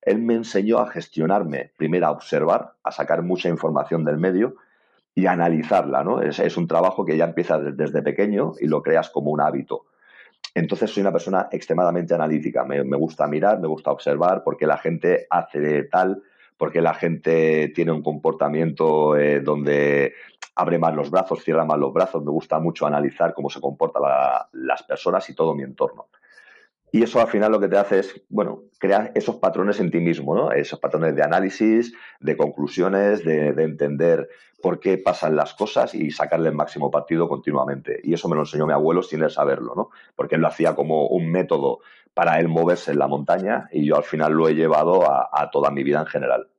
[0.02, 4.56] él me enseñó a gestionarme, primero a observar, a sacar mucha información del medio
[5.14, 6.22] y a analizarla, ¿no?
[6.22, 9.86] Es, es un trabajo que ya empieza desde pequeño y lo creas como un hábito.
[10.54, 12.64] Entonces soy una persona extremadamente analítica.
[12.64, 16.24] Me, gusta mirar, me gusta observar por qué la gente hace tal,
[16.58, 20.14] por qué la gente tiene un comportamiento eh, donde
[20.56, 22.24] abre más los brazos, cierra más los brazos.
[22.24, 24.02] Me gusta mucho analizar cómo se comportan
[24.54, 26.08] las personas y todo mi entorno.
[26.92, 30.00] Y eso al final lo que te hace es, bueno, crear esos patrones en ti
[30.00, 30.52] mismo, ¿no?
[30.52, 34.30] Esos patrones de análisis, de conclusiones, de, entender
[34.62, 38.00] por qué pasan las cosas y sacarle el máximo partido continuamente.
[38.04, 39.90] Y eso me lo enseñó mi abuelo sin él saberlo, ¿no?
[40.16, 41.80] Porque él lo hacía como un método
[42.14, 45.70] para él moverse en la montaña y yo al final lo he llevado a, toda
[45.70, 46.50] mi vida en general.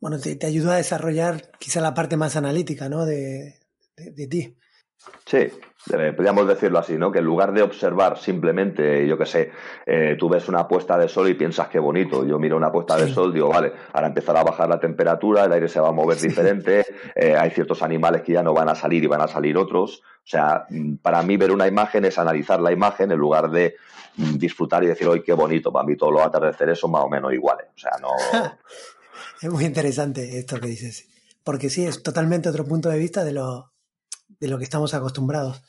[0.00, 3.06] Bueno, te, te, ayudó a desarrollar quizá la parte más analítica, ¿no?
[3.06, 3.54] de,
[3.96, 4.56] de ti.
[5.24, 5.48] Sí,
[5.86, 7.10] podríamos decirlo así, ¿no?
[7.10, 9.50] Que en lugar de observar simplemente, yo qué sé,
[9.86, 12.26] eh, tú ves una puesta de sol y piensas qué bonito.
[12.26, 15.52] Yo miro una puesta de sol, digo, vale, ahora empezará a bajar la temperatura, el
[15.52, 16.84] aire se va a mover diferente,
[17.14, 20.02] eh, hay ciertos animales que ya no van a salir y van a salir otros.
[20.02, 23.76] O sea, mm, para mí ver una imagen es analizar la imagen en lugar de
[24.16, 25.72] mm, disfrutar y decir, hoy qué bonito.
[25.72, 27.68] Para mí todos los atardeceres son más o menos iguales.
[27.74, 28.10] O sea, no.
[29.40, 31.08] es muy interesante esto que dices.
[31.42, 33.69] Porque sí, es totalmente otro punto de vista de lo,
[34.38, 35.62] de lo que estamos acostumbrados.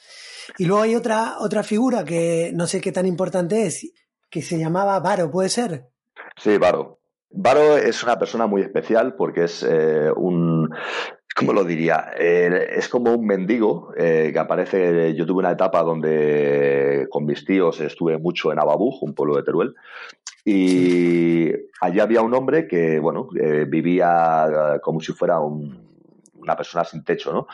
[0.57, 3.91] Y luego hay otra, otra figura que no sé qué tan importante es,
[4.29, 5.89] que se llamaba Varo, ¿puede ser?
[6.37, 6.99] Sí, Varo.
[7.29, 10.69] Varo es una persona muy especial porque es eh, un,
[11.35, 12.11] ¿cómo lo diría?
[12.17, 15.15] Eh, es como un mendigo eh, que aparece.
[15.15, 19.43] Yo tuve una etapa donde con mis tíos estuve mucho en Ababuj, un pueblo de
[19.43, 19.75] Teruel,
[20.43, 23.29] y allí había un hombre que, bueno,
[23.67, 25.90] vivía como si fuera un,
[26.41, 27.47] una persona sin techo, ¿no?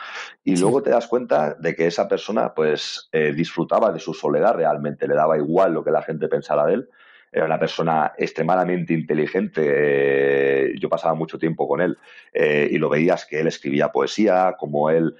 [0.44, 4.54] Y luego te das cuenta de que esa persona, pues, eh, disfrutaba de su soledad
[4.54, 6.88] realmente, le daba igual lo que la gente pensara de él.
[7.30, 9.62] Era una persona extremadamente inteligente.
[9.64, 11.98] Eh, yo pasaba mucho tiempo con él
[12.32, 15.14] eh, y lo veías que él escribía poesía, como él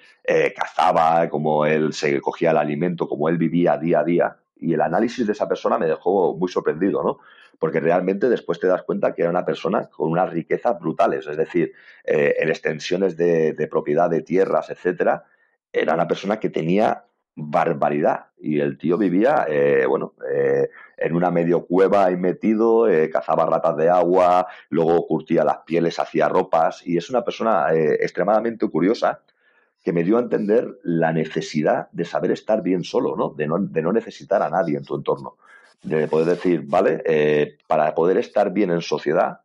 [0.54, 4.36] cazaba, como él se cogía el alimento, como él vivía día a día.
[4.60, 7.18] Y el análisis de esa persona me dejó muy sorprendido, ¿no?
[7.58, 11.36] porque realmente después te das cuenta que era una persona con unas riquezas brutales, es
[11.36, 11.72] decir,
[12.04, 15.24] eh, en extensiones de, propiedad de tierras, etcétera,
[15.72, 21.30] era una persona que tenía barbaridad y el tío vivía, eh, bueno, eh, en una
[21.30, 26.96] medio cueva ahí metido, cazaba ratas de agua, luego curtía las pieles, hacía ropas y
[26.96, 29.20] es una persona extremadamente curiosa
[29.82, 33.30] que me dio a entender la necesidad de saber estar bien solo, ¿no?
[33.30, 35.36] De, no, de no necesitar a nadie en tu entorno
[35.82, 39.40] de poder decir, vale, eh, para poder estar bien en sociedad,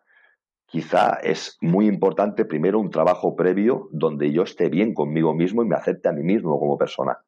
[0.65, 5.67] quizá es muy importante primero un trabajo previo donde yo esté bien conmigo mismo y
[5.67, 7.19] me acepte a mí mismo como persona.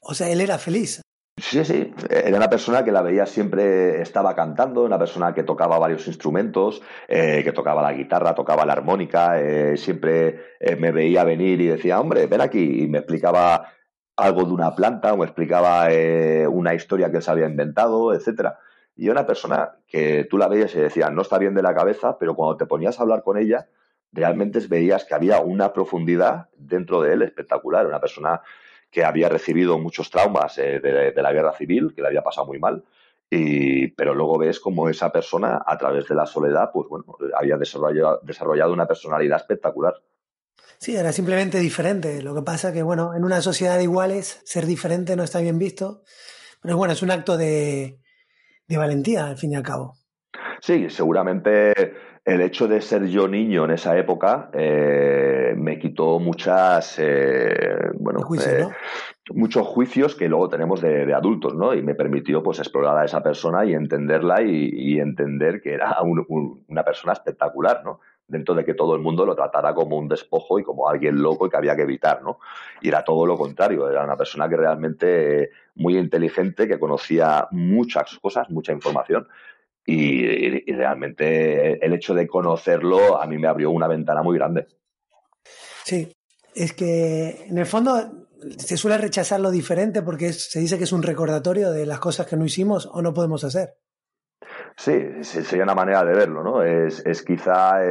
[0.00, 1.02] O sea, él era feliz.
[1.38, 5.78] Sí, sí, era una persona que la veía siempre, estaba cantando, una persona que tocaba
[5.78, 10.40] varios instrumentos, eh, que tocaba la guitarra, tocaba la armónica, eh, siempre
[10.78, 13.68] me veía venir y decía, hombre, ven aquí, y me explicaba
[14.16, 18.14] algo de una planta o me explicaba eh, una historia que él se había inventado,
[18.14, 18.58] etcétera.
[18.96, 21.74] Y era una persona que tú la veías y decías, no está bien de la
[21.74, 23.68] cabeza, pero cuando te ponías a hablar con ella,
[24.10, 27.86] realmente veías que había una profundidad dentro de él espectacular.
[27.86, 28.40] Una persona
[28.96, 32.58] que había recibido muchos traumas eh, de, la guerra civil, que le había pasado muy
[32.58, 32.82] mal.
[33.28, 37.04] Y, pero luego ves como esa persona, a través de la soledad, pues bueno,
[37.38, 39.92] había desarrollado una personalidad espectacular.
[40.78, 42.22] Sí, era simplemente diferente.
[42.22, 45.58] Lo que pasa que, bueno, en una sociedad de iguales, ser diferente no está bien
[45.58, 46.02] visto.
[46.62, 48.00] Pero bueno, es un acto de,
[48.66, 49.92] valentía, al fin y al cabo.
[50.62, 51.92] Sí, seguramente
[52.26, 58.28] el hecho de ser yo niño en esa época eh, me quitó muchas, eh, bueno,
[58.34, 58.66] eh,
[59.30, 61.72] muchos juicios que luego tenemos de, adultos, ¿no?
[61.72, 66.82] Y me permitió, pues, explorar a esa persona y entenderla y, entender que era una
[66.82, 68.00] persona espectacular, ¿no?
[68.26, 71.46] Dentro de que todo el mundo lo tratara como un despojo y como alguien loco
[71.46, 72.40] y que había que evitar, ¿no?
[72.80, 78.18] Y era todo lo contrario, era una persona que realmente muy inteligente, que conocía muchas
[78.18, 79.28] cosas, mucha información
[79.86, 84.66] y, realmente el hecho de conocerlo a mí me abrió una ventana muy grande.
[85.84, 86.12] Sí,
[86.54, 88.26] es que en el fondo
[88.58, 92.26] se suele rechazar lo diferente porque se dice que es un recordatorio de las cosas
[92.26, 93.76] que no hicimos o no podemos hacer.
[94.76, 96.62] Sí, sería una manera de verlo, ¿no?
[96.62, 97.82] Es, es quizá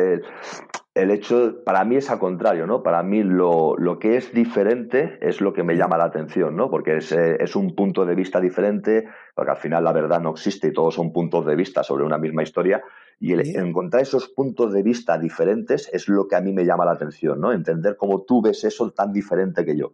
[0.95, 2.81] el hecho, para mí es al contrario, ¿no?
[2.81, 6.69] Para mí lo, lo, que es diferente es lo que me llama la atención, ¿no?
[6.69, 10.31] Porque es, eh, es, un punto de vista diferente, porque al final la verdad no
[10.31, 12.81] existe y todos son puntos de vista sobre una misma historia.
[13.19, 16.85] Y el, encontrar esos puntos de vista diferentes es lo que a mí me llama
[16.85, 17.51] la atención, ¿no?
[17.51, 19.91] Entender cómo tú ves eso tan diferente que yo.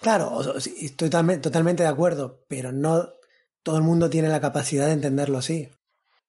[0.00, 3.08] Claro, estoy totalmente de acuerdo, pero no
[3.64, 5.68] todo el mundo tiene la capacidad de entenderlo así.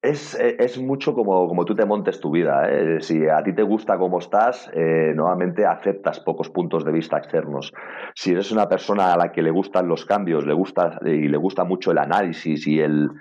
[0.03, 2.69] Es, eh, es, mucho como, como tú te montes tu vida.
[2.69, 2.99] ¿eh?
[2.99, 7.73] Si a ti te gusta cómo estás, eh, nuevamente aceptas pocos puntos de vista externos.
[8.13, 11.37] Si eres una persona a la que le gustan los cambios, le gusta y le
[11.37, 13.11] gusta mucho el análisis y el,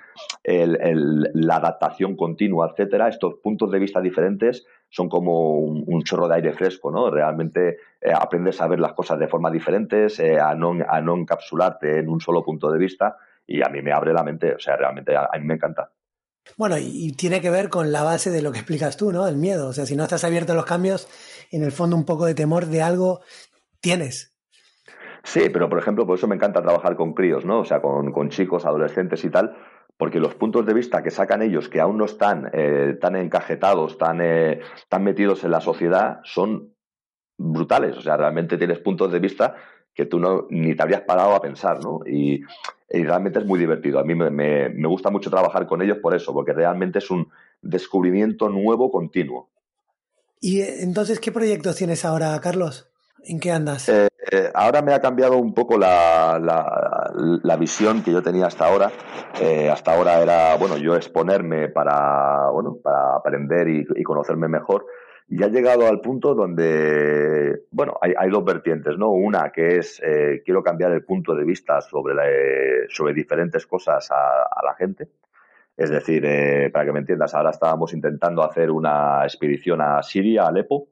[0.43, 6.53] la adaptación continua, etcétera, estos puntos de vista diferentes son como un, chorro de aire
[6.53, 7.13] fresco, ¿no?
[7.13, 7.79] Realmente
[8.13, 12.21] aprendes a ver las cosas de forma diferentes, a, no, a no encapsularte en un
[12.21, 14.53] solo punto de vista y a mí me abre la mente.
[14.53, 15.89] O sea, realmente a mí me encanta.
[16.57, 19.27] Bueno, y, tiene que ver con la base de lo que explicas tú, ¿no?
[19.27, 19.69] El miedo.
[19.69, 21.09] O sea, si no estás abierto a los cambios,
[21.51, 23.21] en el fondo un poco de temor de algo
[23.81, 24.35] tienes.
[25.25, 27.61] Sí, pero por ejemplo, por eso me encanta trabajar con críos, ¿no?
[27.61, 29.57] O sea, con, chicos, adolescentes y tal,
[29.97, 33.99] porque los puntos de vista que sacan ellos, que aún no están eh, tan encajetados,
[33.99, 36.75] tan, eh, tan metidos en la sociedad, son
[37.39, 37.97] brutales.
[37.97, 39.55] O sea, realmente tienes puntos de vista
[39.95, 42.01] que tú no, ni te habrías parado a pensar, ¿no?
[42.07, 42.43] Y,
[42.95, 43.99] realmente es muy divertido.
[43.99, 47.27] A mí me, me, gusta mucho trabajar con ellos por eso, porque realmente es un
[47.63, 49.49] descubrimiento nuevo continuo.
[50.41, 52.91] ¿Y eh, entonces qué proyectos tienes ahora, Carlos?
[53.25, 53.89] ¿En qué andas?
[53.89, 58.67] Eh, eh, ahora me ha cambiado un poco la, la, visión que yo tenía hasta
[58.67, 58.93] ahora.
[59.73, 64.85] hasta ahora era, bueno, yo exponerme para, bueno, para aprender y, y conocerme mejor
[65.33, 69.13] y ha llegado al punto donde, bueno, hay, hay dos vertientes, ¿no?
[69.13, 74.63] Una que es, eh, quiero cambiar el punto de vista sobre, sobre diferentes cosas a,
[74.63, 75.09] la gente.
[75.75, 80.43] Es decir, eh, para que me entiendas, ahora estábamos intentando hacer una expedición a Siria,
[80.43, 80.89] a Alepo,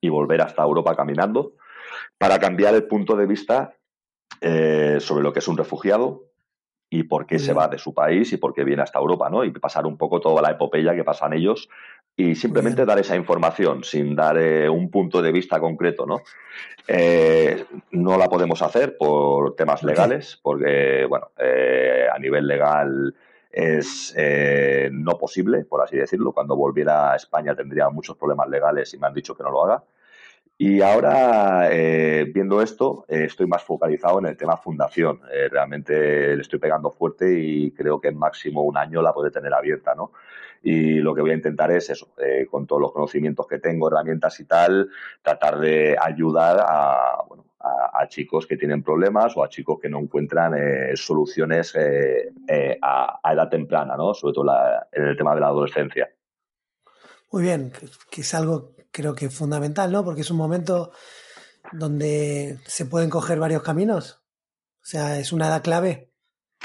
[0.00, 1.54] y volver hasta Europa caminando,
[2.16, 3.74] para cambiar el punto de vista
[4.40, 6.30] eh, sobre lo que es un refugiado,
[6.90, 9.42] y por qué se va de su país y por qué viene hasta Europa, ¿no?
[9.42, 11.68] Y pasar un poco toda la epopeya que pasan ellos
[12.16, 16.22] y simplemente dar esa información sin dar eh, un punto de vista concreto, ¿no?
[16.86, 23.14] Eh, no la podemos hacer por temas legales, porque, bueno, eh, a nivel legal
[23.50, 24.14] es
[24.90, 26.32] no posible, por así decirlo.
[26.32, 29.64] Cuando volviera a España tendría muchos problemas legales y me han dicho que no lo
[29.64, 29.84] haga.
[30.56, 35.20] Y ahora, eh, viendo esto, eh, estoy más focalizado en el tema fundación.
[35.32, 39.32] Eh, realmente le estoy pegando fuerte y creo que en máximo un año la puede
[39.32, 40.12] tener abierta, ¿no?
[40.62, 42.14] Y lo que voy a intentar es eso,
[42.50, 44.88] con todos los conocimientos que tengo, herramientas y tal,
[45.20, 49.98] tratar de ayudar a, bueno, a, chicos que tienen problemas o a chicos que no
[49.98, 50.54] encuentran
[50.96, 54.14] soluciones a, a, edad temprana, ¿no?
[54.14, 54.50] Sobre todo
[54.90, 56.08] en el tema de la adolescencia.
[57.30, 57.70] Muy bien,
[58.10, 60.04] que es algo creo que fundamental, ¿no?
[60.04, 60.92] Porque es un momento
[61.72, 64.22] donde se pueden coger varios caminos.
[64.76, 66.10] O sea, es una edad clave.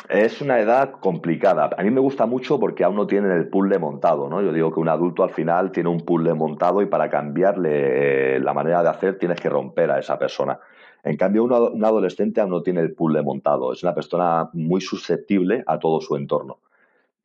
[0.07, 1.71] Es una edad complicada.
[1.77, 4.41] A mí me gusta mucho porque aún no tienen el puzzle montado, ¿no?
[4.41, 8.39] Yo digo que un adulto al final tiene un puzzle montado y para cambiarle eh,
[8.39, 10.59] la manera de hacer tienes que romper a esa persona.
[11.03, 13.73] En cambio, un adolescente aún no tiene el puzzle montado.
[13.73, 16.59] Es una persona muy susceptible a todo su entorno.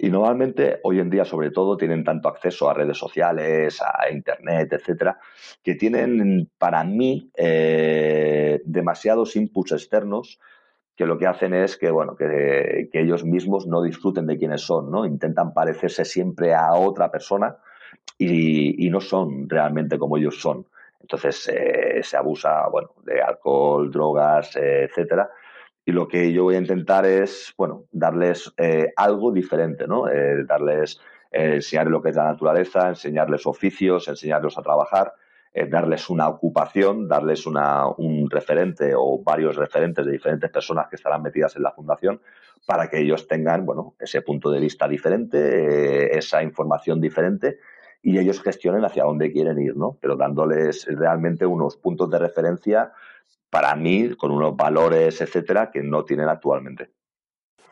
[0.04, 4.70] Y normalmente, hoy en día, sobre todo, tienen tanto acceso a redes sociales, a Internet,
[4.74, 5.18] etcétera,
[5.62, 10.38] que tienen, para mí, eh, demasiados inputs externos
[10.94, 14.90] que lo que hacen es que, bueno, que, ellos mismos no disfruten de quiénes son,
[14.90, 15.06] ¿no?
[15.06, 17.56] Intentan parecerse siempre a otra persona
[18.18, 20.66] y, no son realmente como ellos son.
[21.00, 25.30] Entonces, eh, se abusa, bueno, de alcohol, drogas, etcétera,
[25.84, 30.08] y lo que yo voy a intentar es, bueno, darles eh, algo diferente, ¿no?
[30.08, 30.98] Eh, darles,
[31.30, 35.12] eh, enseñarles lo que es la naturaleza, enseñarles oficios, enseñarles a trabajar,
[35.70, 41.22] darles una ocupación, darles una, un referente o varios referentes de diferentes personas que estarán
[41.22, 42.20] metidas en la fundación
[42.66, 47.60] para que ellos tengan, bueno, ese punto de vista diferente, esa información diferente
[48.02, 49.96] y ellos gestionen hacia dónde quieren ir, ¿no?
[50.00, 52.92] Pero dándoles realmente unos puntos de referencia
[53.54, 56.90] para mí, con unos valores, etcétera, que no tienen actualmente.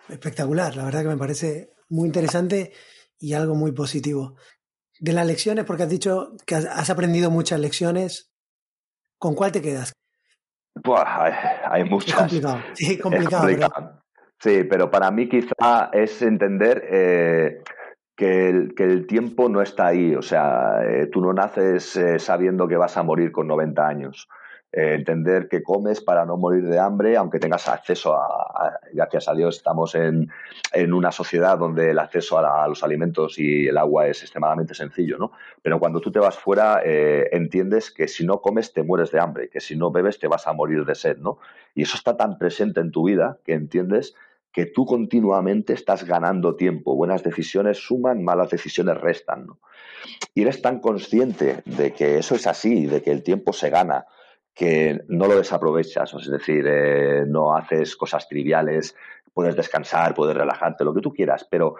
[0.08, 2.72] Espectacular, la verdad que me parece muy interesante
[3.18, 4.36] y algo muy positivo.
[5.00, 8.32] De las lecciones, porque has dicho que has aprendido muchas lecciones,
[9.18, 9.92] ¿con cuál te quedas?
[10.84, 12.14] hay, muchas.
[12.14, 12.60] complicado.
[12.74, 14.04] Sí, complicado.
[14.38, 17.60] Sí, pero para mí quizá es entender eh,
[18.16, 20.14] que, el, que, el, tiempo no está ahí.
[20.14, 24.28] O sea, eh, tú no naces eh, sabiendo que vas a morir con 90 años.
[24.74, 29.34] Eh, entender que comes para no morir de hambre, aunque tengas acceso a, gracias a
[29.34, 30.30] Dios, estamos en,
[30.72, 35.18] en una sociedad donde el acceso a, los alimentos y el agua es extremadamente sencillo,
[35.18, 35.32] ¿no?
[35.60, 39.20] Pero cuando tú te vas fuera, eh, entiendes que si no comes te mueres de
[39.20, 41.36] hambre, que si no bebes te vas a morir de sed, ¿no?
[41.74, 44.14] Y eso está tan presente en tu vida que entiendes
[44.52, 46.96] que tú continuamente estás ganando tiempo.
[46.96, 49.58] Buenas decisiones suman, malas decisiones restan, ¿no?
[50.34, 54.06] Y eres tan consciente de que eso es así, de que el tiempo se gana,
[54.54, 58.94] que no lo desaprovechas, es decir, eh, no haces cosas triviales,
[59.32, 61.76] puedes descansar, puedes relajarte, lo que tú quieras, pero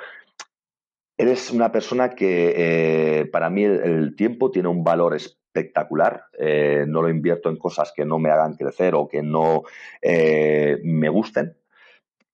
[1.19, 7.03] eres una persona que eh, para mí el, tiempo tiene un valor espectacular, eh, no
[7.03, 9.63] lo invierto en cosas que no me hagan crecer o que no
[10.03, 11.57] me gusten.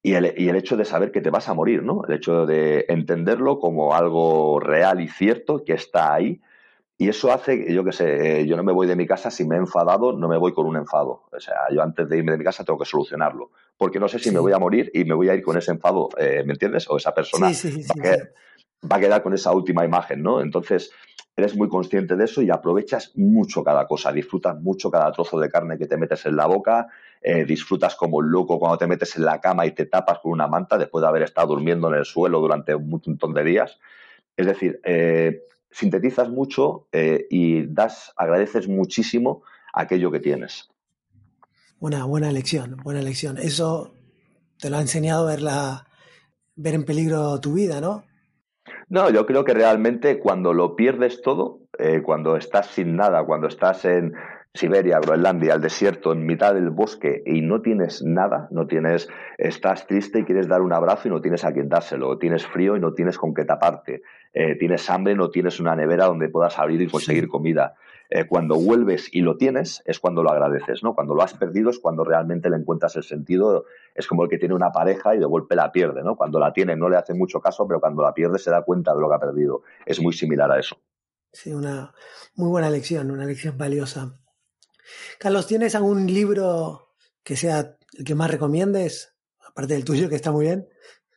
[0.01, 2.03] Y el, y el hecho de saber que te vas a morir, ¿no?
[2.07, 6.41] El hecho de entenderlo como algo real y cierto que está ahí
[7.01, 9.31] y eso hace, que yo qué sé, eh, yo no me voy de mi casa
[9.31, 11.23] si me he enfadado, no me voy con un enfado.
[11.31, 13.53] O sea, yo antes de irme de mi casa tengo que solucionarlo.
[13.77, 15.71] Porque no sé si me voy a morir y me voy a ir con ese
[15.71, 16.91] enfado, eh, ¿me entiendes?
[16.91, 20.41] O esa persona va, a quedar, con esa última imagen, ¿no?
[20.41, 20.91] Entonces,
[21.37, 25.49] eres muy consciente de eso y aprovechas mucho cada cosa, disfrutas mucho cada trozo de
[25.49, 26.89] carne que te metes en la boca,
[27.23, 30.49] eh, disfrutas como loco cuando te metes en la cama y te tapas con una
[30.49, 33.79] manta después de haber estado durmiendo en el suelo durante un montón de días.
[34.37, 39.43] Es decir, eh, sintetizas mucho eh, y das, agradeces muchísimo
[39.73, 40.69] aquello que tienes.
[41.79, 43.39] Buena, buena lección, buena lección.
[43.39, 43.93] Eso
[44.59, 45.87] te lo ha enseñado verla,
[46.57, 48.05] ver en peligro tu vida, ¿no?
[48.89, 53.47] No, yo creo que realmente cuando lo pierdes todo, eh, cuando estás sin nada, cuando
[53.47, 54.15] estás en
[54.59, 59.87] Siberia, Groenlandia, el desierto, en mitad del bosque y no tienes nada, no tienes, estás
[59.87, 62.81] triste y quieres dar un abrazo y no tienes a quien dárselo, tienes frío y
[62.81, 64.03] no tienes con qué taparte,
[64.33, 67.77] eh, tienes hambre y no tienes una nevera donde puedas abrir y conseguir comida.
[68.11, 70.95] Eh, cuando vuelves y lo tienes es cuando lo agradeces, ¿no?
[70.95, 73.67] Cuando lo has perdido es cuando realmente le encuentras el sentido.
[73.95, 76.17] Es como el que tiene una pareja y de golpe la pierde, ¿no?
[76.17, 78.93] Cuando la tiene no le hace mucho caso, pero cuando la pierde se da cuenta
[78.93, 79.63] de lo que ha perdido.
[79.87, 80.79] Es muy similar a eso.
[81.33, 81.93] Sí, una
[82.35, 84.19] muy buena lección, una lección valiosa.
[85.19, 89.15] Carlos, ¿tienes algún libro que sea el que más recomiendes?
[89.47, 90.69] Aparte del tuyo, que está muy bien.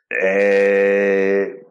[0.10, 1.64] Eh,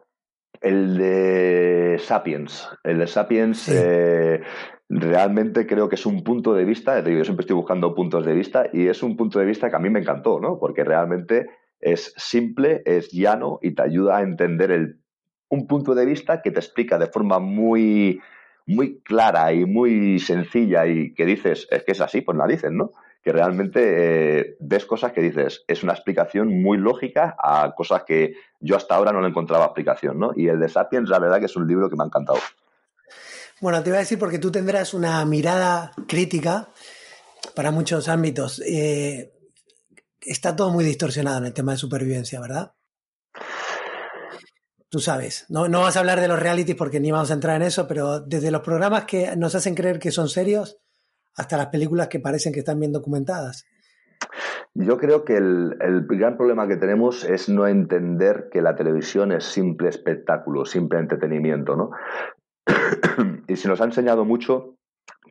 [0.61, 2.69] el de Sapiens.
[2.83, 4.41] El de Sapiens eh,
[4.89, 8.69] realmente creo que es un punto de vista, yo siempre estoy buscando puntos de vista,
[8.71, 10.59] y es un punto de vista que a mí me encantó, ¿no?
[10.59, 11.47] Porque realmente
[11.79, 15.01] es simple, es llano y te ayuda a entender el,
[15.49, 18.21] un punto de vista que te explica de forma muy
[18.65, 22.77] muy clara y muy sencilla y que dices, es que es así, pues la dicen,
[22.77, 22.91] ¿no?
[23.23, 28.33] Que realmente eh, ves cosas que dices, es una explicación muy lógica a cosas que
[28.59, 30.31] yo hasta ahora no le encontraba explicación, ¿no?
[30.35, 32.39] Y el de Sapiens, la verdad que es un libro que me ha encantado.
[33.59, 36.69] Bueno, te voy a decir porque tú tendrás una mirada crítica
[37.55, 38.59] para muchos ámbitos.
[38.65, 39.33] Eh,
[40.21, 42.73] está todo muy distorsionado en el tema de supervivencia, ¿verdad?
[44.91, 47.55] Tú sabes, no, no vas a hablar de los realities porque ni vamos a entrar
[47.55, 50.79] en eso, pero desde los programas que nos hacen creer que son serios
[51.37, 53.65] hasta las películas que parecen que están bien documentadas.
[54.73, 55.77] Yo creo que el,
[56.09, 61.77] gran problema que tenemos es no entender que la televisión es simple espectáculo, simple entretenimiento,
[61.77, 61.91] ¿no?
[63.47, 64.75] y se nos ha enseñado mucho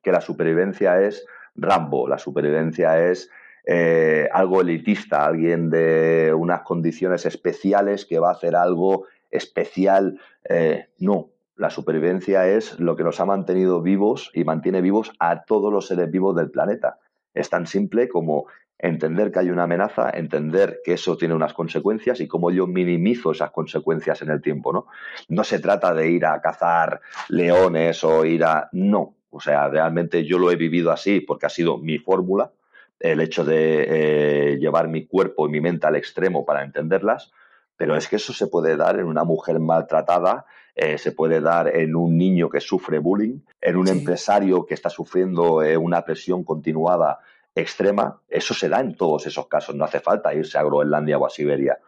[0.03, 3.31] que la supervivencia es Rambo, la supervivencia es
[3.67, 10.21] eh, algo elitista, alguien de unas condiciones especiales que va a hacer algo especial.
[10.49, 15.45] Eh, no, la supervivencia es lo que nos ha mantenido vivos y mantiene vivos a
[15.45, 16.99] todos los seres vivos del planeta.
[17.35, 18.47] Es tan simple como
[18.79, 23.33] entender que hay una amenaza, entender que eso tiene unas consecuencias y cómo yo minimizo
[23.33, 24.87] esas consecuencias en el tiempo, ¿no?
[25.29, 28.71] No se trata de ir a cazar leones o ir a...
[28.73, 32.53] No, o sea, realmente yo lo he vivido así porque ha sido mi fórmula,
[32.99, 37.33] el hecho de eh, llevar mi cuerpo y mi mente al extremo para entenderlas,
[37.81, 41.75] pero es que eso se puede dar en una mujer maltratada, eh, se puede dar
[41.75, 46.45] en un niño que sufre bullying, en un empresario que está sufriendo eh, una presión
[46.45, 47.21] continuada
[47.55, 48.21] extrema.
[48.29, 49.75] Eso se da en todos esos casos.
[49.77, 51.79] No hace falta irse a Groenlandia o a Siberia.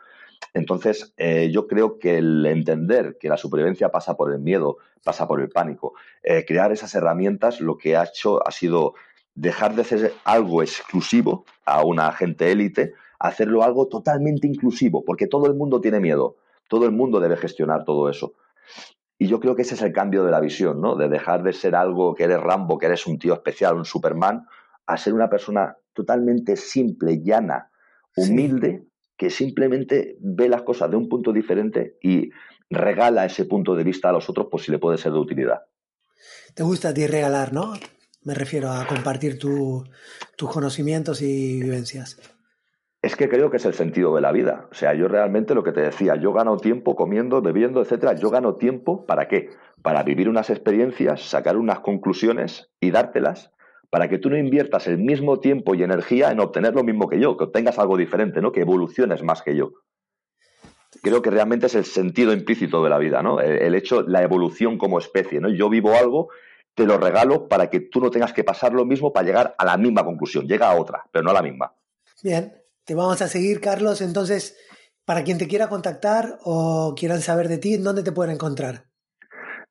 [0.55, 5.29] Entonces, eh, yo creo que el entender que la supervivencia pasa por el miedo, pasa
[5.29, 8.95] por el pánico, eh, crear esas herramientas lo que ha hecho ha sido
[9.35, 15.47] dejar de ser algo exclusivo a una agente élite, hacerlo algo totalmente inclusivo, porque todo
[15.47, 16.37] el mundo tiene miedo,
[16.69, 18.35] todo el mundo debe gestionar todo eso.
[19.17, 20.97] Y yo creo que ese es el cambio de la visión, ¿no?
[20.97, 24.47] De dejar de ser algo que eres Rambo, que eres un tío especial, un Superman,
[24.87, 27.71] a ser una persona totalmente simple, llana,
[28.17, 32.31] humilde, que simplemente ve las cosas de un punto diferente y
[32.69, 35.63] regala ese punto de vista a los otros, pues si le puede ser de utilidad.
[36.55, 37.75] Te gusta a ti regalar, ¿no?
[38.23, 39.85] Me refiero a compartir tus
[40.51, 42.19] conocimientos y vivencias.
[43.13, 44.69] Es que creo que es el sentido de la vida.
[44.71, 48.15] O sea, yo realmente lo que te decía, yo gano tiempo comiendo, bebiendo, etcétera.
[48.15, 49.51] Yo gano tiempo para qué?
[49.83, 53.53] Para vivir unas experiencias, sacar unas conclusiones y dártelas
[53.91, 57.21] para que tú no inviertas el mismo tiempo y energía en obtener lo mismo que
[57.21, 58.51] yo, que obtengas algo diferente, ¿no?
[58.51, 59.73] Que evoluciones más que yo.
[61.03, 63.41] Creo que realmente es el sentido implícito de la vida, ¿no?
[63.41, 65.51] El, hecho, la evolución como especie, ¿no?
[65.51, 66.31] Yo vivo algo,
[66.75, 69.67] te lo regalo para que tú no tengas que pasar lo mismo para llegar a
[69.67, 70.47] la misma conclusión.
[70.47, 71.75] Llega a otra, pero no a la misma.
[72.23, 74.01] Bien, te vamos a seguir, Carlos.
[74.01, 74.57] Entonces,
[75.05, 78.87] para quien te quiera contactar o quieran saber de ti, ¿dónde te pueden encontrar?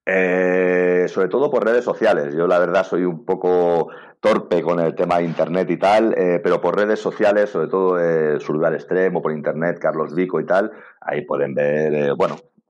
[0.06, 2.34] Eh, sobre todo por redes sociales.
[2.36, 3.90] Yo la verdad soy un poco
[4.22, 8.00] torpe con el tema de internet y tal, eh, pero por redes sociales, sobre todo
[8.00, 12.12] eh, Survival Extremo, por internet, Carlos Vico y tal, ahí pueden ver, eh,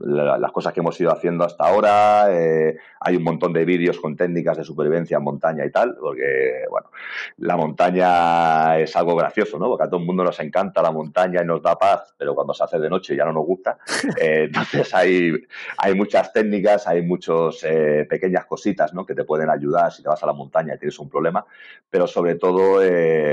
[0.04, 2.28] bueno, las cosas que hemos ido haciendo hasta ahora.
[2.30, 6.66] Eh, hay un montón de vídeos con técnicas de supervivencia en montaña y tal, porque,
[6.70, 6.90] bueno,
[7.38, 9.68] la montaña es algo gracioso, ¿no?
[9.68, 12.54] Porque a todo el mundo nos encanta la montaña y nos da paz, pero cuando
[12.54, 13.78] se hace de noche ya no nos gusta.
[14.22, 15.32] Eh, entonces hay,
[15.78, 19.06] hay muchas técnicas, hay muchas eh, pequeñas cositas, ¿no?
[19.06, 21.44] Que te pueden ayudar si te vas a la montaña y tienes un problema,
[21.90, 22.82] pero sobre todo,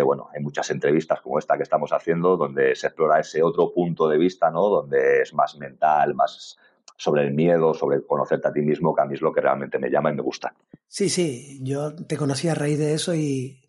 [0.05, 4.09] bueno, hay muchas entrevistas como esta que estamos haciendo donde se explora ese otro punto
[4.09, 4.69] de vista, ¿no?
[4.69, 6.58] Donde es más mental, más
[6.99, 9.79] sobre el miedo, sobre conocerte a ti mismo, que a mí es lo que realmente
[9.79, 10.53] me llama y me gusta.
[10.89, 13.63] Sí, sí, yo te conocí a raíz de eso y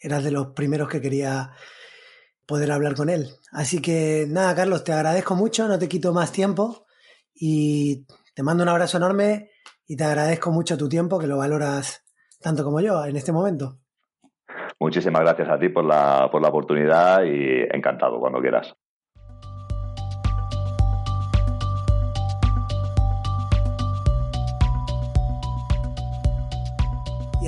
[0.00, 1.50] eras de los primeros que quería
[2.46, 3.28] poder hablar con él.
[3.52, 6.86] Así que nada, Carlos, te agradezco mucho, no te quito más tiempo
[7.34, 9.50] y te mando un abrazo enorme
[9.86, 12.04] y te agradezco mucho tu tiempo, que lo valoras
[12.40, 13.80] tanto como yo en este momento.
[14.78, 18.76] Muchísimas gracias a ti por la, por la oportunidad y encantado cuando quieras.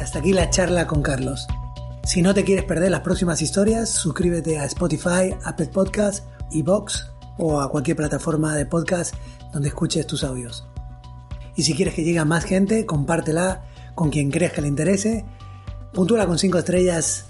[0.01, 1.47] Hasta aquí la charla con Carlos.
[2.05, 7.07] Si no te quieres perder las próximas historias, suscríbete a Spotify, Apple Podcasts, Evox
[7.39, 9.15] o a cualquier plataforma de podcast
[9.53, 10.67] donde escuches tus audios.
[11.57, 15.25] Y si quieres que llegue a más gente, compártela con quien crees que le interese,
[15.93, 17.27] puntúala con 5 estrellas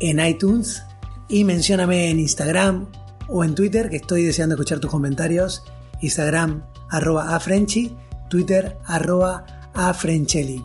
[0.00, 0.84] en iTunes
[1.28, 2.86] y mencióname en Instagram
[3.28, 5.64] o en Twitter, que estoy deseando escuchar tus comentarios.
[6.00, 7.94] Instagram arroba afrenchi,
[8.28, 9.44] Twitter arroba
[9.74, 10.64] afrenchelli.